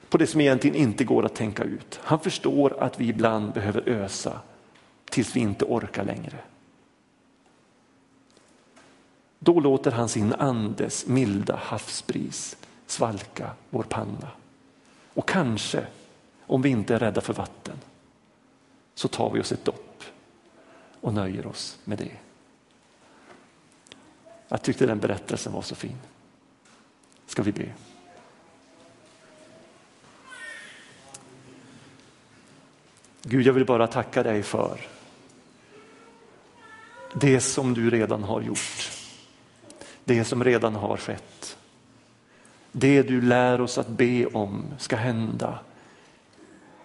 på 0.09 0.18
det 0.18 0.26
som 0.26 0.40
egentligen 0.40 0.76
inte 0.76 1.04
går 1.04 1.24
att 1.24 1.35
tänka 1.35 1.62
ut. 1.62 2.00
Han 2.02 2.20
förstår 2.20 2.83
att 2.83 3.00
vi 3.00 3.09
ibland 3.09 3.52
behöver 3.52 3.88
ösa 3.88 4.40
tills 5.04 5.37
vi 5.37 5.40
inte 5.40 5.64
orkar 5.64 6.04
längre. 6.04 6.38
Då 9.38 9.61
låter 9.61 9.90
han 9.90 10.09
sin 10.09 10.33
andes 10.33 11.07
milda 11.07 11.57
havsbris 11.57 12.57
svalka 12.87 13.50
vår 13.70 13.83
panna. 13.83 14.28
Och 15.14 15.28
kanske, 15.28 15.87
om 16.46 16.62
vi 16.62 16.68
inte 16.68 16.94
är 16.94 16.98
rädda 16.98 17.20
för 17.20 17.35
vatten, 17.35 17.76
så 18.94 19.09
tar 19.09 19.31
vi 19.31 19.40
oss 19.40 19.52
ett 19.52 19.64
dopp 19.64 19.88
och 21.01 21.15
nöjer 21.15 21.47
oss 21.47 21.79
med 21.85 21.99
det. 21.99 22.17
Jag 24.49 24.63
tyckte 24.63 24.87
den 24.87 24.99
berättelsen 24.99 25.53
var 25.53 25.63
så 25.63 25.75
fin. 25.75 25.97
Ska 27.27 27.43
vi 27.43 27.53
be? 27.53 27.73
Gud, 33.23 33.47
jag 33.47 33.53
vill 33.53 33.67
bara 33.67 33.87
tacka 33.87 34.23
dig 34.23 34.43
för 34.43 34.81
det 37.15 37.41
som 37.41 37.75
du 37.75 37.91
redan 37.91 38.23
har 38.23 38.41
gjort. 38.41 38.91
Det 40.05 40.25
som 40.25 40.45
redan 40.45 40.75
har 40.75 40.97
skett. 40.97 41.57
Det 42.73 43.03
du 43.03 43.21
lär 43.21 43.61
oss 43.61 43.79
att 43.79 43.89
be 43.89 44.27
om 44.27 44.65
ska 44.79 44.97
hända 44.97 45.59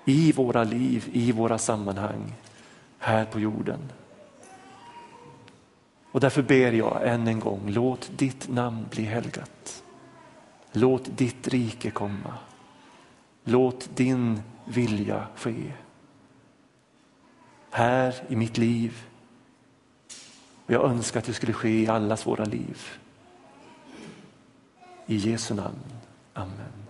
i 0.06 0.32
våra 0.32 0.64
liv, 0.64 1.10
i 1.14 1.32
våra 1.32 1.58
sammanhang 1.58 2.34
här 3.00 3.26
på 3.26 3.40
jorden. 3.40 3.80
Och 6.14 6.20
därför 6.20 6.42
ber 6.42 6.72
jag 6.72 7.08
än 7.08 7.28
en 7.28 7.40
gång, 7.40 7.62
låt 7.68 8.12
ditt 8.18 8.50
namn 8.50 8.86
bli 8.90 9.04
helgat. 9.04 9.84
Låt 10.72 11.18
ditt 11.18 11.48
rike 11.48 11.92
komma. 11.92 12.34
Låt 13.44 13.90
din 13.96 14.42
vilja 14.66 15.28
ske. 15.36 15.74
Här 17.72 18.16
i 18.28 18.36
mitt 18.36 18.58
liv. 18.58 19.08
Och 20.66 20.74
jag 20.74 20.84
önskar 20.84 21.20
att 21.20 21.26
det 21.26 21.34
skulle 21.34 21.54
ske 21.54 21.82
i 21.82 21.88
allas 21.88 22.28
våra 22.28 22.46
liv. 22.46 22.82
I 25.06 25.16
Jesu 25.16 25.54
namn. 25.54 25.84
Amen. 26.34 26.83